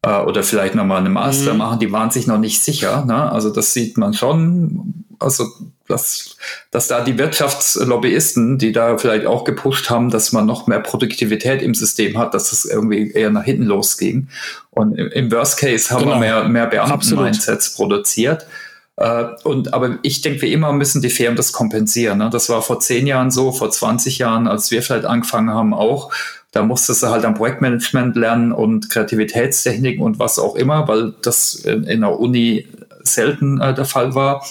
[0.02, 1.60] äh, oder vielleicht nochmal eine Master mhm.
[1.60, 1.80] machen.
[1.80, 3.06] Die waren sich noch nicht sicher.
[3.06, 3.32] Ne?
[3.32, 5.06] Also das sieht man schon.
[5.20, 5.48] Also
[5.88, 6.38] dass,
[6.72, 11.62] dass da die Wirtschaftslobbyisten, die da vielleicht auch gepusht haben, dass man noch mehr Produktivität
[11.62, 14.30] im System hat, dass das irgendwie eher nach hinten losging.
[14.72, 16.16] Und im Worst Case haben genau.
[16.16, 18.48] wir mehr, mehr Beamten-Mindsets produziert.
[18.96, 22.20] Äh, und, aber ich denke, wie immer müssen die Firmen das kompensieren.
[22.20, 22.30] Ne?
[22.30, 26.12] Das war vor zehn Jahren so, vor 20 Jahren, als wir vielleicht angefangen haben, auch.
[26.52, 31.56] Da musstest du halt am Projektmanagement lernen und Kreativitätstechniken und was auch immer, weil das
[31.56, 32.68] in, in der Uni
[33.02, 34.46] selten äh, der Fall war.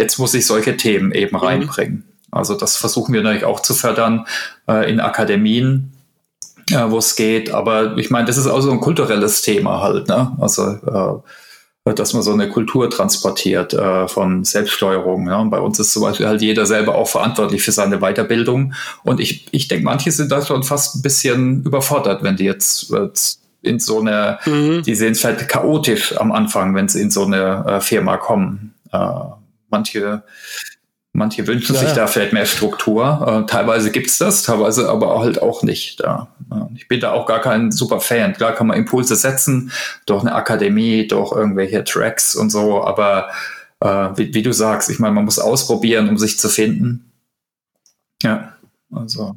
[0.00, 1.42] Jetzt muss ich solche Themen eben mhm.
[1.42, 2.04] reinbringen.
[2.30, 4.26] Also das versuchen wir natürlich auch zu fördern
[4.68, 5.92] äh, in Akademien,
[6.70, 7.50] äh, wo es geht.
[7.50, 10.08] Aber ich meine, das ist auch so ein kulturelles Thema halt.
[10.08, 10.36] Ne?
[10.38, 15.28] Also äh, dass man so eine Kultur transportiert äh, von Selbststeuerung.
[15.28, 15.38] Ja?
[15.38, 18.74] Und bei uns ist zum Beispiel halt jeder selber auch verantwortlich für seine Weiterbildung.
[19.04, 22.92] Und ich, ich denke, manche sind da schon fast ein bisschen überfordert, wenn die jetzt
[22.92, 23.08] äh,
[23.62, 24.82] in so eine, mhm.
[24.82, 28.74] die sehen es vielleicht chaotisch am Anfang, wenn sie in so eine äh, Firma kommen.
[29.68, 30.22] Manche,
[31.12, 33.44] manche wünschen ja, sich da vielleicht mehr Struktur.
[33.44, 36.00] Äh, teilweise es das, teilweise aber halt auch nicht.
[36.00, 36.28] Da.
[36.74, 38.34] Ich bin da auch gar kein super Fan.
[38.34, 39.72] Klar kann man Impulse setzen
[40.06, 43.30] durch eine Akademie, durch irgendwelche Tracks und so, aber
[43.80, 47.12] äh, wie, wie, du sagst, ich meine, man muss ausprobieren, um sich zu finden.
[48.22, 48.56] Ja,
[48.92, 49.36] also.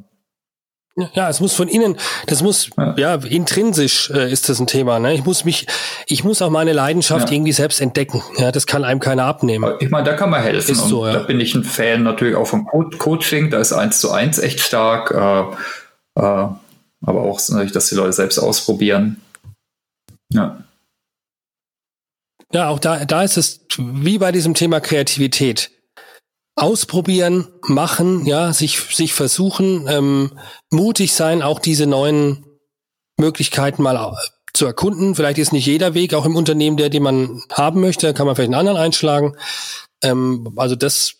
[1.14, 1.96] Ja, es muss von innen,
[2.26, 4.98] das muss, ja, ja intrinsisch äh, ist das ein Thema.
[4.98, 5.14] Ne?
[5.14, 5.66] Ich muss mich,
[6.06, 7.34] ich muss auch meine Leidenschaft ja.
[7.34, 8.22] irgendwie selbst entdecken.
[8.36, 9.74] Ja, das kann einem keiner abnehmen.
[9.80, 10.72] Ich meine, da kann man helfen.
[10.72, 11.12] Ist so, ja.
[11.12, 13.50] Da bin ich ein Fan natürlich auch vom Co Coaching.
[13.50, 15.10] Da ist eins zu eins echt stark.
[15.10, 16.48] Äh, äh,
[17.02, 19.20] aber auch natürlich, dass die Leute selbst ausprobieren.
[20.32, 20.62] Ja.
[22.52, 25.70] Ja, auch da, da ist es wie bei diesem Thema Kreativität
[26.60, 30.38] ausprobieren, machen, ja, sich, sich versuchen, ähm,
[30.70, 32.44] mutig sein, auch diese neuen
[33.18, 34.16] Möglichkeiten mal
[34.52, 35.14] zu erkunden.
[35.14, 38.36] Vielleicht ist nicht jeder Weg, auch im Unternehmen, der, den man haben möchte, kann man
[38.36, 39.36] vielleicht einen anderen einschlagen.
[40.02, 41.14] Ähm, also das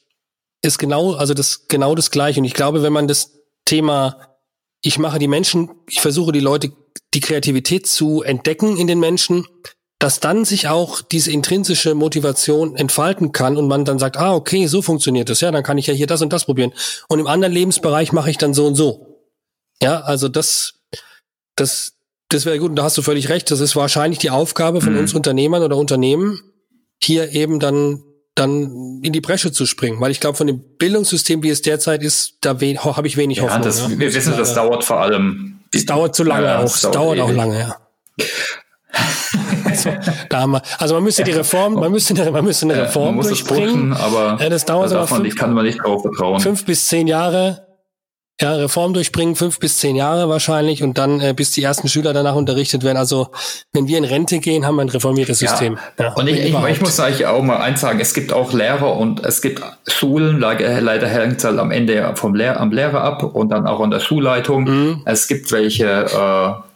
[0.63, 2.41] ist genau, also das genau das Gleiche.
[2.41, 4.37] Und ich glaube, wenn man das Thema,
[4.83, 6.73] ich mache die Menschen, ich versuche die Leute,
[7.15, 9.47] die Kreativität zu entdecken in den Menschen,
[10.01, 14.67] dass dann sich auch diese intrinsische Motivation entfalten kann und man dann sagt, ah, okay,
[14.67, 16.73] so funktioniert das, ja, dann kann ich ja hier das und das probieren.
[17.09, 19.21] Und im anderen Lebensbereich mache ich dann so und so.
[19.83, 20.81] Ja, also das,
[21.55, 21.93] das,
[22.31, 22.71] das wäre gut.
[22.71, 23.51] Und da hast du völlig recht.
[23.51, 25.01] Das ist wahrscheinlich die Aufgabe von mhm.
[25.01, 26.41] uns Unternehmern oder Unternehmen,
[27.03, 28.03] hier eben dann
[28.37, 32.03] dann in die Bresche zu springen, weil ich glaube, von dem Bildungssystem, wie es derzeit
[32.03, 33.63] ist, da habe ich wenig ja, Hoffnung.
[33.63, 33.99] Das, ja.
[33.99, 35.59] Wir wissen, das dauert vor allem.
[35.75, 36.65] Es dauert zu lange ja, auch.
[36.65, 37.77] Es dauert, dauert auch lange, ja.
[39.87, 42.83] Also, da haben wir, also man müsste die Reform, man müsste eine, man müsste eine
[42.83, 43.91] Reform ja, durchbringen.
[43.91, 46.41] Pushen, aber das dauert aber fünf, kann man nicht darauf vertrauen.
[46.41, 47.67] Fünf bis zehn Jahre.
[48.41, 52.15] Ja, Reform durchbringen, fünf bis zehn Jahre wahrscheinlich und dann äh, bis die ersten Schüler
[52.15, 52.97] danach unterrichtet werden.
[52.97, 53.29] Also
[53.75, 55.77] wenn wir in Rente gehen, haben wir ein reformiertes System.
[55.99, 56.15] Ja.
[56.15, 59.23] und ich, ich, ich, muss eigentlich auch mal eins sagen, es gibt auch Lehrer und
[59.27, 63.23] es gibt Schulen, leider, leider hängt es halt am Ende vom Lehr am Lehrer ab
[63.23, 64.65] und dann auch an der Schulleitung.
[64.65, 65.03] Mhm.
[65.05, 66.70] Es gibt welche, äh,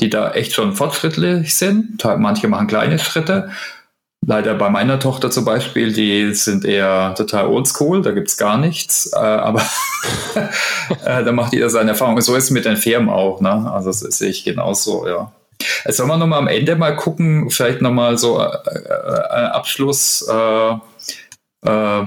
[0.00, 2.02] die da echt schon fortschrittlich sind.
[2.04, 3.50] Manche machen kleine Schritte.
[4.26, 9.12] Leider bei meiner Tochter zum Beispiel, die sind eher total oldschool, da gibt's gar nichts.
[9.14, 9.62] Äh, aber
[11.04, 12.20] äh, da macht jeder seine Erfahrung.
[12.20, 13.40] So ist es mit den Firmen auch.
[13.40, 13.70] Ne?
[13.72, 15.32] Also das sehe ich genauso, ja.
[15.86, 20.26] Sollen wir nochmal am Ende mal gucken, vielleicht nochmal so äh, äh, Abschluss.
[20.28, 20.72] Äh,
[21.64, 22.04] äh,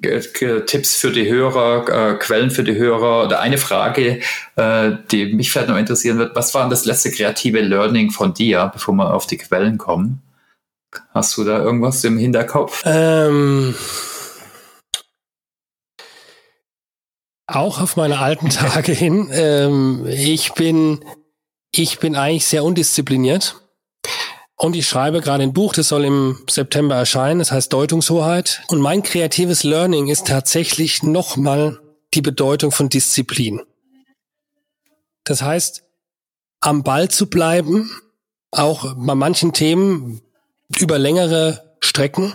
[0.00, 4.20] Tipps für die Hörer, äh, Quellen für die Hörer oder eine Frage,
[4.56, 6.36] äh, die mich vielleicht noch interessieren wird.
[6.36, 10.22] Was war das letzte kreative Learning von dir, bevor wir auf die Quellen kommen?
[11.12, 12.82] Hast du da irgendwas im Hinterkopf?
[12.84, 13.74] Ähm,
[17.46, 19.30] auch auf meine alten Tage hin.
[19.32, 21.04] Ähm, ich bin,
[21.74, 23.56] ich bin eigentlich sehr undiszipliniert.
[24.60, 28.62] Und ich schreibe gerade ein Buch, das soll im September erscheinen, das heißt Deutungshoheit.
[28.66, 31.78] Und mein kreatives Learning ist tatsächlich nochmal
[32.12, 33.60] die Bedeutung von Disziplin.
[35.22, 35.84] Das heißt,
[36.60, 37.88] am Ball zu bleiben,
[38.50, 40.22] auch bei manchen Themen
[40.76, 42.34] über längere Strecken.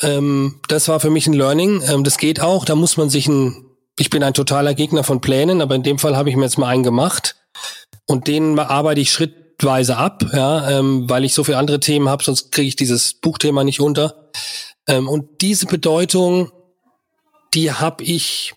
[0.00, 1.82] Ähm, das war für mich ein Learning.
[1.86, 3.64] Ähm, das geht auch, da muss man sich ein,
[3.96, 6.58] ich bin ein totaler Gegner von Plänen, aber in dem Fall habe ich mir jetzt
[6.58, 7.36] mal einen gemacht.
[8.06, 12.08] Und den arbeite ich Schritt schrittweise ab, ja, ähm, weil ich so viele andere Themen
[12.08, 14.30] habe, sonst kriege ich dieses Buchthema nicht unter.
[14.88, 16.50] Ähm, und diese Bedeutung,
[17.54, 18.54] die habe ich,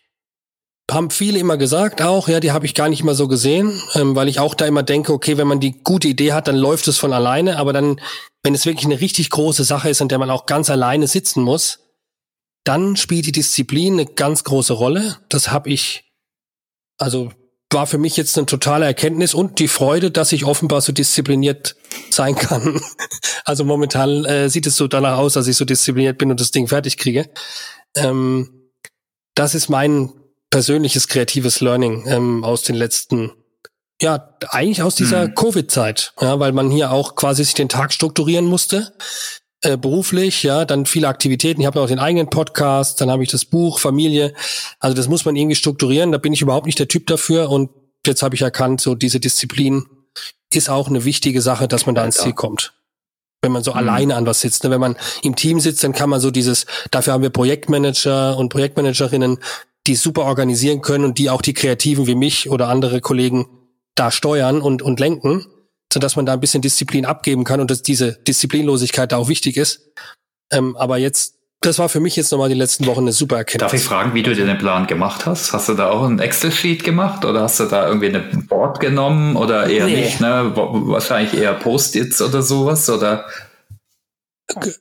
[0.89, 4.15] haben viele immer gesagt auch, ja, die habe ich gar nicht mal so gesehen, ähm,
[4.15, 6.87] weil ich auch da immer denke, okay, wenn man die gute Idee hat, dann läuft
[6.87, 8.01] es von alleine, aber dann,
[8.41, 11.43] wenn es wirklich eine richtig große Sache ist, an der man auch ganz alleine sitzen
[11.43, 11.81] muss,
[12.63, 15.19] dann spielt die Disziplin eine ganz große Rolle.
[15.29, 16.11] Das habe ich,
[16.97, 17.31] also
[17.71, 21.75] war für mich jetzt eine totale Erkenntnis und die Freude, dass ich offenbar so diszipliniert
[22.09, 22.81] sein kann.
[23.47, 26.49] Also momentan äh, sieht es so danach aus, dass ich so diszipliniert bin und das
[26.49, 27.29] Ding fertig kriege.
[27.95, 28.71] Ähm,
[29.35, 30.11] das ist mein
[30.49, 33.33] persönliches kreatives Learning ähm, aus den letzten,
[34.01, 35.35] ja, eigentlich aus dieser mhm.
[35.35, 38.95] Covid-Zeit, ja, weil man hier auch quasi sich den Tag strukturieren musste
[39.65, 41.59] äh, beruflich, ja, dann viele Aktivitäten.
[41.59, 44.33] Ich habe auch den eigenen Podcast, dann habe ich das Buch, Familie.
[44.79, 46.11] Also das muss man irgendwie strukturieren.
[46.11, 47.49] Da bin ich überhaupt nicht der Typ dafür.
[47.49, 47.71] Und
[48.05, 49.85] jetzt habe ich erkannt, so diese Disziplin
[50.53, 52.73] ist auch eine wichtige Sache, dass man da ans Ziel kommt.
[53.41, 53.77] Wenn man so mhm.
[53.77, 54.63] alleine an was sitzt.
[54.63, 54.69] Ne?
[54.69, 58.49] Wenn man im Team sitzt, dann kann man so dieses, dafür haben wir Projektmanager und
[58.49, 59.39] Projektmanagerinnen,
[59.87, 63.47] die super organisieren können und die auch die Kreativen wie mich oder andere Kollegen
[63.95, 65.47] da steuern und, und lenken
[65.91, 69.27] so dass man da ein bisschen Disziplin abgeben kann und dass diese Disziplinlosigkeit da auch
[69.27, 69.91] wichtig ist.
[70.51, 73.71] Ähm, aber jetzt, das war für mich jetzt nochmal die letzten Wochen eine super Erkenntnis.
[73.71, 75.53] Darf ich fragen, wie du dir den Plan gemacht hast?
[75.53, 79.35] Hast du da auch ein Excel-Sheet gemacht oder hast du da irgendwie ein Board genommen
[79.35, 80.01] oder eher nee.
[80.01, 80.21] nicht?
[80.21, 80.51] Ne?
[80.55, 83.25] Wahrscheinlich eher Post-its oder sowas oder?
[84.61, 84.71] G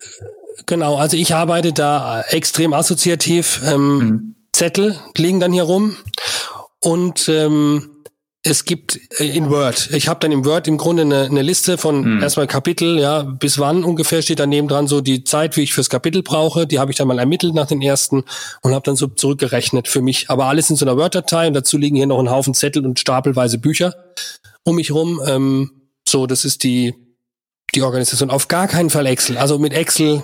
[0.67, 3.61] genau, also ich arbeite da extrem assoziativ.
[3.65, 4.35] Ähm, mhm.
[4.53, 5.97] Zettel liegen dann hier rum
[6.81, 7.94] und ähm,
[8.45, 11.79] es gibt äh, in Word, ich habe dann im Word im Grunde eine, eine Liste
[11.79, 12.23] von mhm.
[12.23, 15.89] erstmal Kapitel, ja, bis wann ungefähr steht daneben dran so die Zeit, wie ich fürs
[15.91, 16.67] Kapitel brauche.
[16.67, 18.25] Die habe ich dann mal ermittelt nach den ersten
[18.61, 20.29] und habe dann so zurückgerechnet für mich.
[20.29, 23.01] Aber alles in so einer Word-Datei und dazu liegen hier noch ein Haufen Zettel und
[23.01, 23.95] stapelweise Bücher
[24.63, 25.21] um mich rum.
[25.27, 25.71] Ähm,
[26.07, 26.95] so, das ist die
[27.75, 28.31] die Organisation.
[28.31, 29.37] Auf gar keinen Fall Excel.
[29.39, 30.23] Also mit Excel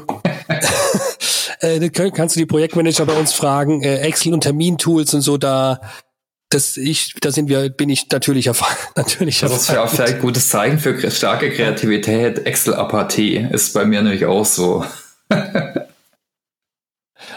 [1.61, 3.83] äh, kannst du die Projektmanager bei uns fragen.
[3.83, 5.81] Äh, Excel und Termintools und so da
[6.51, 8.77] das ich, da sind wir, bin ich natürlich erfahren.
[8.97, 12.45] Natürlich das ist ja auch vielleicht ein gutes Zeichen für starke Kreativität.
[12.45, 14.85] Excel-Apathie ist bei mir nämlich auch so.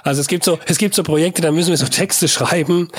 [0.04, 2.90] also es gibt so, es gibt so Projekte, da müssen wir so Texte schreiben,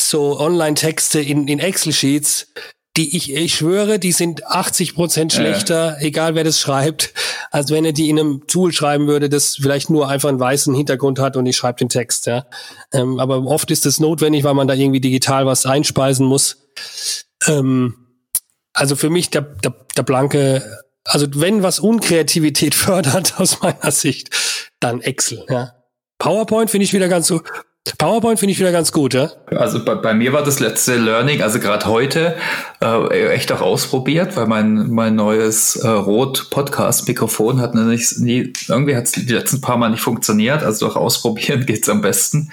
[0.00, 2.52] so Online-Texte in, in Excel-Sheets
[2.96, 6.06] die ich, ich schwöre, die sind 80 Prozent schlechter, ja.
[6.06, 7.12] egal wer das schreibt,
[7.50, 10.74] als wenn er die in einem Tool schreiben würde, das vielleicht nur einfach einen weißen
[10.74, 12.26] Hintergrund hat und ich schreibe den Text.
[12.26, 12.46] Ja.
[12.92, 16.68] Ähm, aber oft ist das notwendig, weil man da irgendwie digital was einspeisen muss.
[17.46, 17.94] Ähm,
[18.72, 20.62] also für mich der, der, der blanke,
[21.04, 24.30] also wenn was Unkreativität fördert aus meiner Sicht,
[24.78, 25.44] dann Excel.
[25.48, 25.74] Ja.
[26.18, 27.42] PowerPoint finde ich wieder ganz so
[27.98, 29.30] PowerPoint finde ich wieder ganz gut, ja?
[29.54, 32.34] Also bei, bei mir war das letzte Learning, also gerade heute,
[32.80, 39.04] äh, echt auch ausprobiert, weil mein, mein neues äh, Rot-Podcast-Mikrofon hat nicht, nie, irgendwie hat
[39.04, 42.50] es die letzten paar Mal nicht funktioniert, also durch Ausprobieren geht's am besten.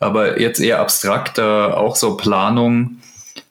[0.00, 2.96] Aber jetzt eher abstrakt, äh, auch so Planung,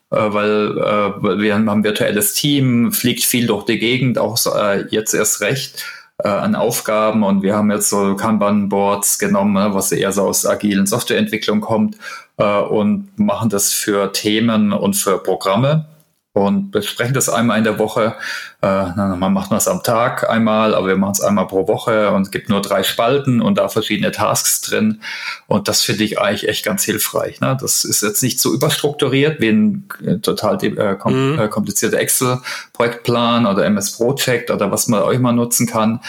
[0.10, 4.84] äh, weil, äh, wir haben ein virtuelles Team, fliegt viel durch die Gegend, auch äh,
[4.90, 5.86] jetzt erst recht
[6.24, 7.24] äh, an Aufgaben.
[7.24, 11.98] Und wir haben jetzt so Kanban-Boards genommen, ne, was eher so aus agilen Softwareentwicklung kommt
[12.38, 15.86] äh, und machen das für Themen und für Programme
[16.34, 18.16] und besprechen das einmal in der Woche.
[18.62, 22.22] Äh, man macht das am Tag einmal, aber wir machen es einmal pro Woche und
[22.22, 25.02] es gibt nur drei Spalten und da verschiedene Tasks drin.
[25.48, 27.42] Und das finde ich eigentlich echt ganz hilfreich.
[27.42, 27.58] Ne?
[27.60, 31.40] Das ist jetzt nicht so überstrukturiert wie ein äh, total äh, kom mhm.
[31.40, 36.00] Äh, komplizierter Excel-Projektplan oder MS Project oder was man auch immer nutzen kann.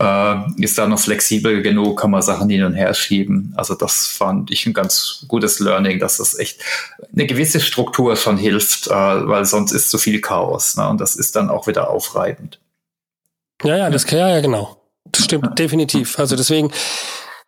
[0.00, 3.52] Äh, ist da noch flexibel genug, kann man Sachen hin und her schieben.
[3.56, 6.62] Also das fand ich ein ganz gutes Learning, dass das echt
[7.12, 10.88] eine gewisse Struktur schon hilft, äh, weil sonst ist zu viel Chaos ne?
[10.88, 12.58] und das ist dann auch wieder aufreibend.
[13.62, 14.78] Ja, ja, das ja, ja genau.
[15.04, 16.18] Das stimmt definitiv.
[16.18, 16.72] Also deswegen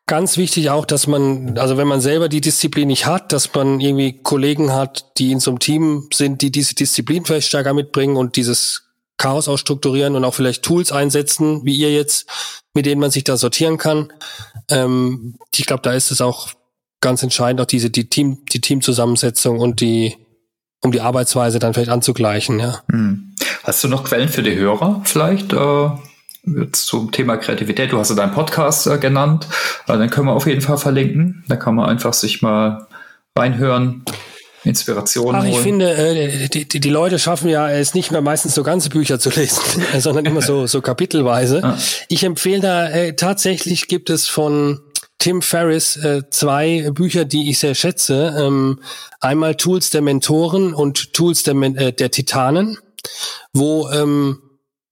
[0.07, 3.81] ganz wichtig auch, dass man, also wenn man selber die Disziplin nicht hat, dass man
[3.81, 8.17] irgendwie Kollegen hat, die in so einem Team sind, die diese Disziplin vielleicht stärker mitbringen
[8.17, 12.27] und dieses Chaos ausstrukturieren und auch vielleicht Tools einsetzen, wie ihr jetzt,
[12.75, 14.13] mit denen man sich da sortieren kann.
[14.69, 16.51] Ähm, ich glaube, da ist es auch
[17.01, 20.17] ganz entscheidend, auch diese die Team die Teamzusammensetzung und die
[20.85, 22.59] um die Arbeitsweise dann vielleicht anzugleichen.
[22.59, 22.83] Ja.
[22.91, 23.35] Hm.
[23.63, 25.53] Hast du noch Quellen für die Hörer vielleicht?
[25.53, 25.91] Äh
[26.73, 27.93] zum Thema Kreativität.
[27.93, 29.47] Du hast ja deinen Podcast äh, genannt.
[29.87, 31.45] Äh, den können wir auf jeden Fall verlinken.
[31.47, 32.89] Da kann man einfach sich mal
[33.37, 34.05] reinhören.
[34.65, 35.35] Inspiration.
[35.35, 38.63] Ach, ich finde, äh, die, die, die Leute schaffen ja es nicht mehr meistens so
[38.63, 41.63] ganze Bücher zu lesen, sondern immer so, so kapitelweise.
[41.63, 41.79] Ah.
[42.09, 44.81] Ich empfehle da, äh, tatsächlich gibt es von
[45.19, 48.35] Tim Ferriss äh, zwei Bücher, die ich sehr schätze.
[48.39, 48.81] Ähm,
[49.21, 52.79] einmal Tools der Mentoren und Tools der, äh, der Titanen,
[53.53, 54.43] wo ähm,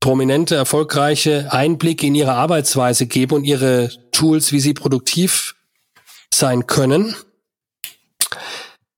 [0.00, 5.54] prominente, erfolgreiche Einblick in ihre Arbeitsweise geben und ihre Tools, wie sie produktiv
[6.32, 7.14] sein können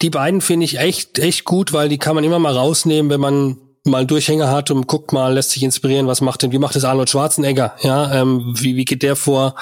[0.03, 3.21] die beiden finde ich echt, echt gut, weil die kann man immer mal rausnehmen, wenn
[3.21, 6.59] man mal einen Durchhänger hat und guckt mal, lässt sich inspirieren, was macht denn, wie
[6.59, 9.57] macht das Arnold Schwarzenegger, ja, ähm, wie, wie geht der vor,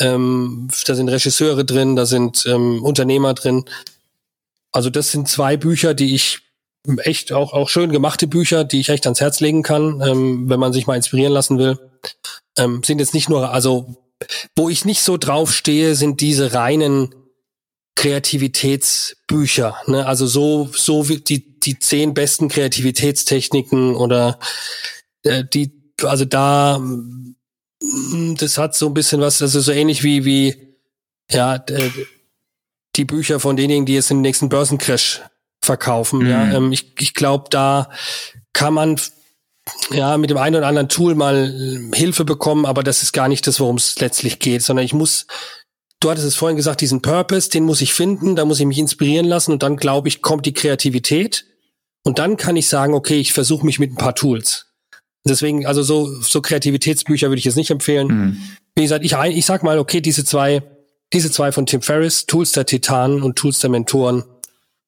[0.00, 3.64] ähm, da sind Regisseure drin, da sind ähm, Unternehmer drin,
[4.72, 6.40] also das sind zwei Bücher, die ich
[6.98, 10.58] echt auch, auch schön gemachte Bücher, die ich echt ans Herz legen kann, ähm, wenn
[10.58, 11.78] man sich mal inspirieren lassen will,
[12.58, 13.94] ähm, sind jetzt nicht nur, also
[14.56, 17.14] wo ich nicht so drauf stehe, sind diese reinen
[17.94, 20.06] Kreativitätsbücher, ne?
[20.06, 24.38] Also so so wie die die zehn besten Kreativitätstechniken oder
[25.22, 27.36] äh, die also da mm,
[28.38, 30.76] das hat so ein bisschen was, also so ähnlich wie wie
[31.30, 31.90] ja äh,
[32.96, 35.22] die Bücher von denjenigen, die jetzt den nächsten Börsencrash
[35.60, 36.20] verkaufen.
[36.20, 36.28] Mhm.
[36.28, 37.90] Ja, ähm, ich ich glaube, da
[38.52, 39.00] kann man
[39.90, 43.46] ja mit dem einen oder anderen Tool mal Hilfe bekommen, aber das ist gar nicht
[43.46, 45.26] das, worum es letztlich geht, sondern ich muss
[46.02, 48.78] du hattest es vorhin gesagt, diesen Purpose, den muss ich finden, da muss ich mich
[48.78, 51.46] inspirieren lassen und dann glaube ich, kommt die Kreativität
[52.04, 54.66] und dann kann ich sagen, okay, ich versuche mich mit ein paar Tools.
[55.24, 58.08] Deswegen, also so, so Kreativitätsbücher würde ich jetzt nicht empfehlen.
[58.08, 58.36] Mhm.
[58.74, 60.62] Wie gesagt, ich, ich sag mal, okay, diese zwei,
[61.12, 64.24] diese zwei von Tim Ferriss, Tools der Titanen und Tools der Mentoren,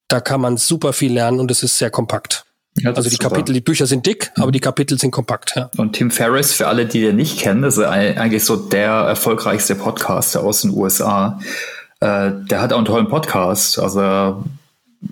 [0.08, 2.46] da kann man super viel lernen und es ist sehr kompakt.
[2.78, 5.52] Ja, also die Kapitel, die Bücher sind dick, aber die Kapitel sind kompakt.
[5.54, 5.70] Ja.
[5.76, 9.76] Und Tim Ferriss, für alle, die den nicht kennen, das ist eigentlich so der erfolgreichste
[9.76, 11.38] Podcaster aus den USA.
[12.00, 13.78] Äh, der hat auch einen tollen Podcast.
[13.78, 14.44] Also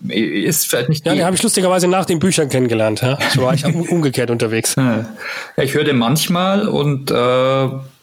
[0.08, 1.06] ist vielleicht nicht.
[1.06, 3.02] Ja, den habe ich lustigerweise nach den Büchern kennengelernt.
[3.02, 3.18] Ja?
[3.34, 4.74] So war ich umgekehrt unterwegs.
[4.76, 5.06] Ja,
[5.56, 7.14] ich höre den manchmal und äh,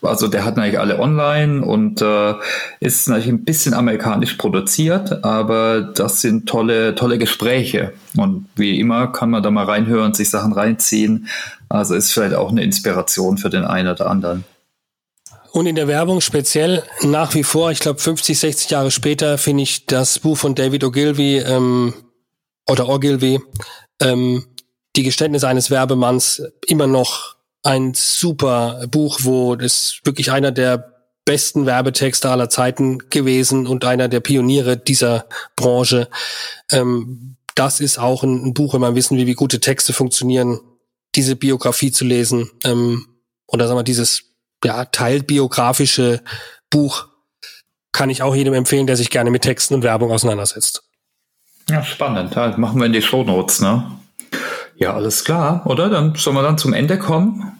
[0.01, 2.33] also der hat natürlich alle online und äh,
[2.79, 7.93] ist natürlich ein bisschen amerikanisch produziert, aber das sind tolle, tolle Gespräche.
[8.15, 11.27] Und wie immer kann man da mal reinhören, sich Sachen reinziehen.
[11.67, 14.45] Also ist vielleicht auch eine Inspiration für den einen oder anderen.
[15.51, 19.63] Und in der Werbung speziell nach wie vor, ich glaube 50, 60 Jahre später, finde
[19.63, 21.93] ich das Buch von David Ogilvy ähm,
[22.67, 23.39] oder Ogilvy,
[24.01, 24.45] ähm,
[24.95, 30.93] Die Geständnisse eines Werbemanns, immer noch ein super Buch, wo es wirklich einer der
[31.25, 36.09] besten Werbetexte aller Zeiten gewesen und einer der Pioniere dieser Branche.
[36.71, 40.59] Ähm, das ist auch ein, ein, Buch, wenn man wissen will, wie gute Texte funktionieren,
[41.15, 43.05] diese Biografie zu lesen ähm,
[43.47, 44.28] oder sagen wir dieses
[44.63, 46.21] ja, teilbiografische
[46.69, 47.07] Buch
[47.91, 50.83] kann ich auch jedem empfehlen, der sich gerne mit Texten und Werbung auseinandersetzt.
[51.69, 52.35] Ja, spannend.
[52.35, 53.91] Ja, machen wir in die Shownotes, ne?
[54.75, 55.89] Ja, alles klar, oder?
[55.89, 57.59] Dann sollen wir dann zum Ende kommen.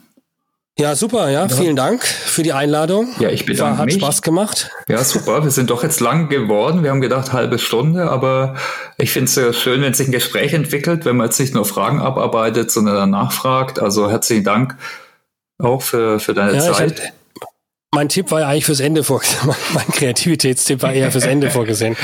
[0.79, 1.41] Ja, super, ja.
[1.45, 1.49] ja.
[1.49, 3.09] Vielen Dank für die Einladung.
[3.19, 3.95] Ja, ich bedanke War, hat mich.
[3.95, 4.71] Spaß gemacht.
[4.87, 5.43] Ja, super.
[5.43, 6.83] Wir sind doch jetzt lang geworden.
[6.83, 8.55] Wir haben gedacht, halbe Stunde, aber
[8.97, 11.65] ich finde es sehr schön, wenn sich ein Gespräch entwickelt, wenn man jetzt nicht nur
[11.65, 13.79] Fragen abarbeitet, sondern dann nachfragt.
[13.81, 14.77] Also herzlichen Dank
[15.59, 17.01] auch für, für deine ja, Zeit.
[17.01, 17.49] Hab,
[17.93, 19.39] mein Tipp war ja eigentlich fürs Ende vorgesehen.
[19.73, 21.95] Mein Kreativitätstipp war eher fürs Ende vorgesehen.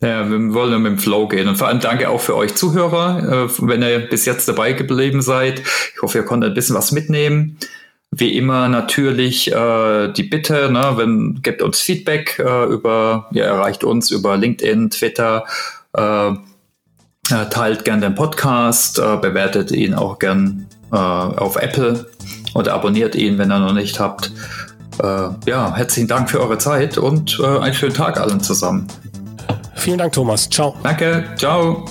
[0.00, 1.48] Ja, wir wollen ja mit dem Flow gehen.
[1.48, 5.22] Und vor allem danke auch für euch Zuhörer, äh, wenn ihr bis jetzt dabei geblieben
[5.22, 5.60] seid.
[5.60, 7.58] Ich hoffe, ihr konntet ein bisschen was mitnehmen.
[8.10, 13.82] Wie immer natürlich äh, die Bitte, ne, wenn gebt uns Feedback äh, über, ihr erreicht
[13.82, 15.44] uns über LinkedIn, Twitter,
[15.92, 16.30] äh,
[17.50, 22.06] teilt gern den Podcast, äh, bewertet ihn auch gern äh, auf Apple
[22.54, 24.32] oder abonniert ihn, wenn ihr noch nicht habt.
[25.02, 28.88] Äh, ja, herzlichen Dank für eure Zeit und äh, einen schönen Tag allen zusammen.
[29.74, 30.48] Vielen Dank, Thomas.
[30.50, 30.74] Ciao.
[30.82, 31.24] Danke.
[31.36, 31.84] Ciao.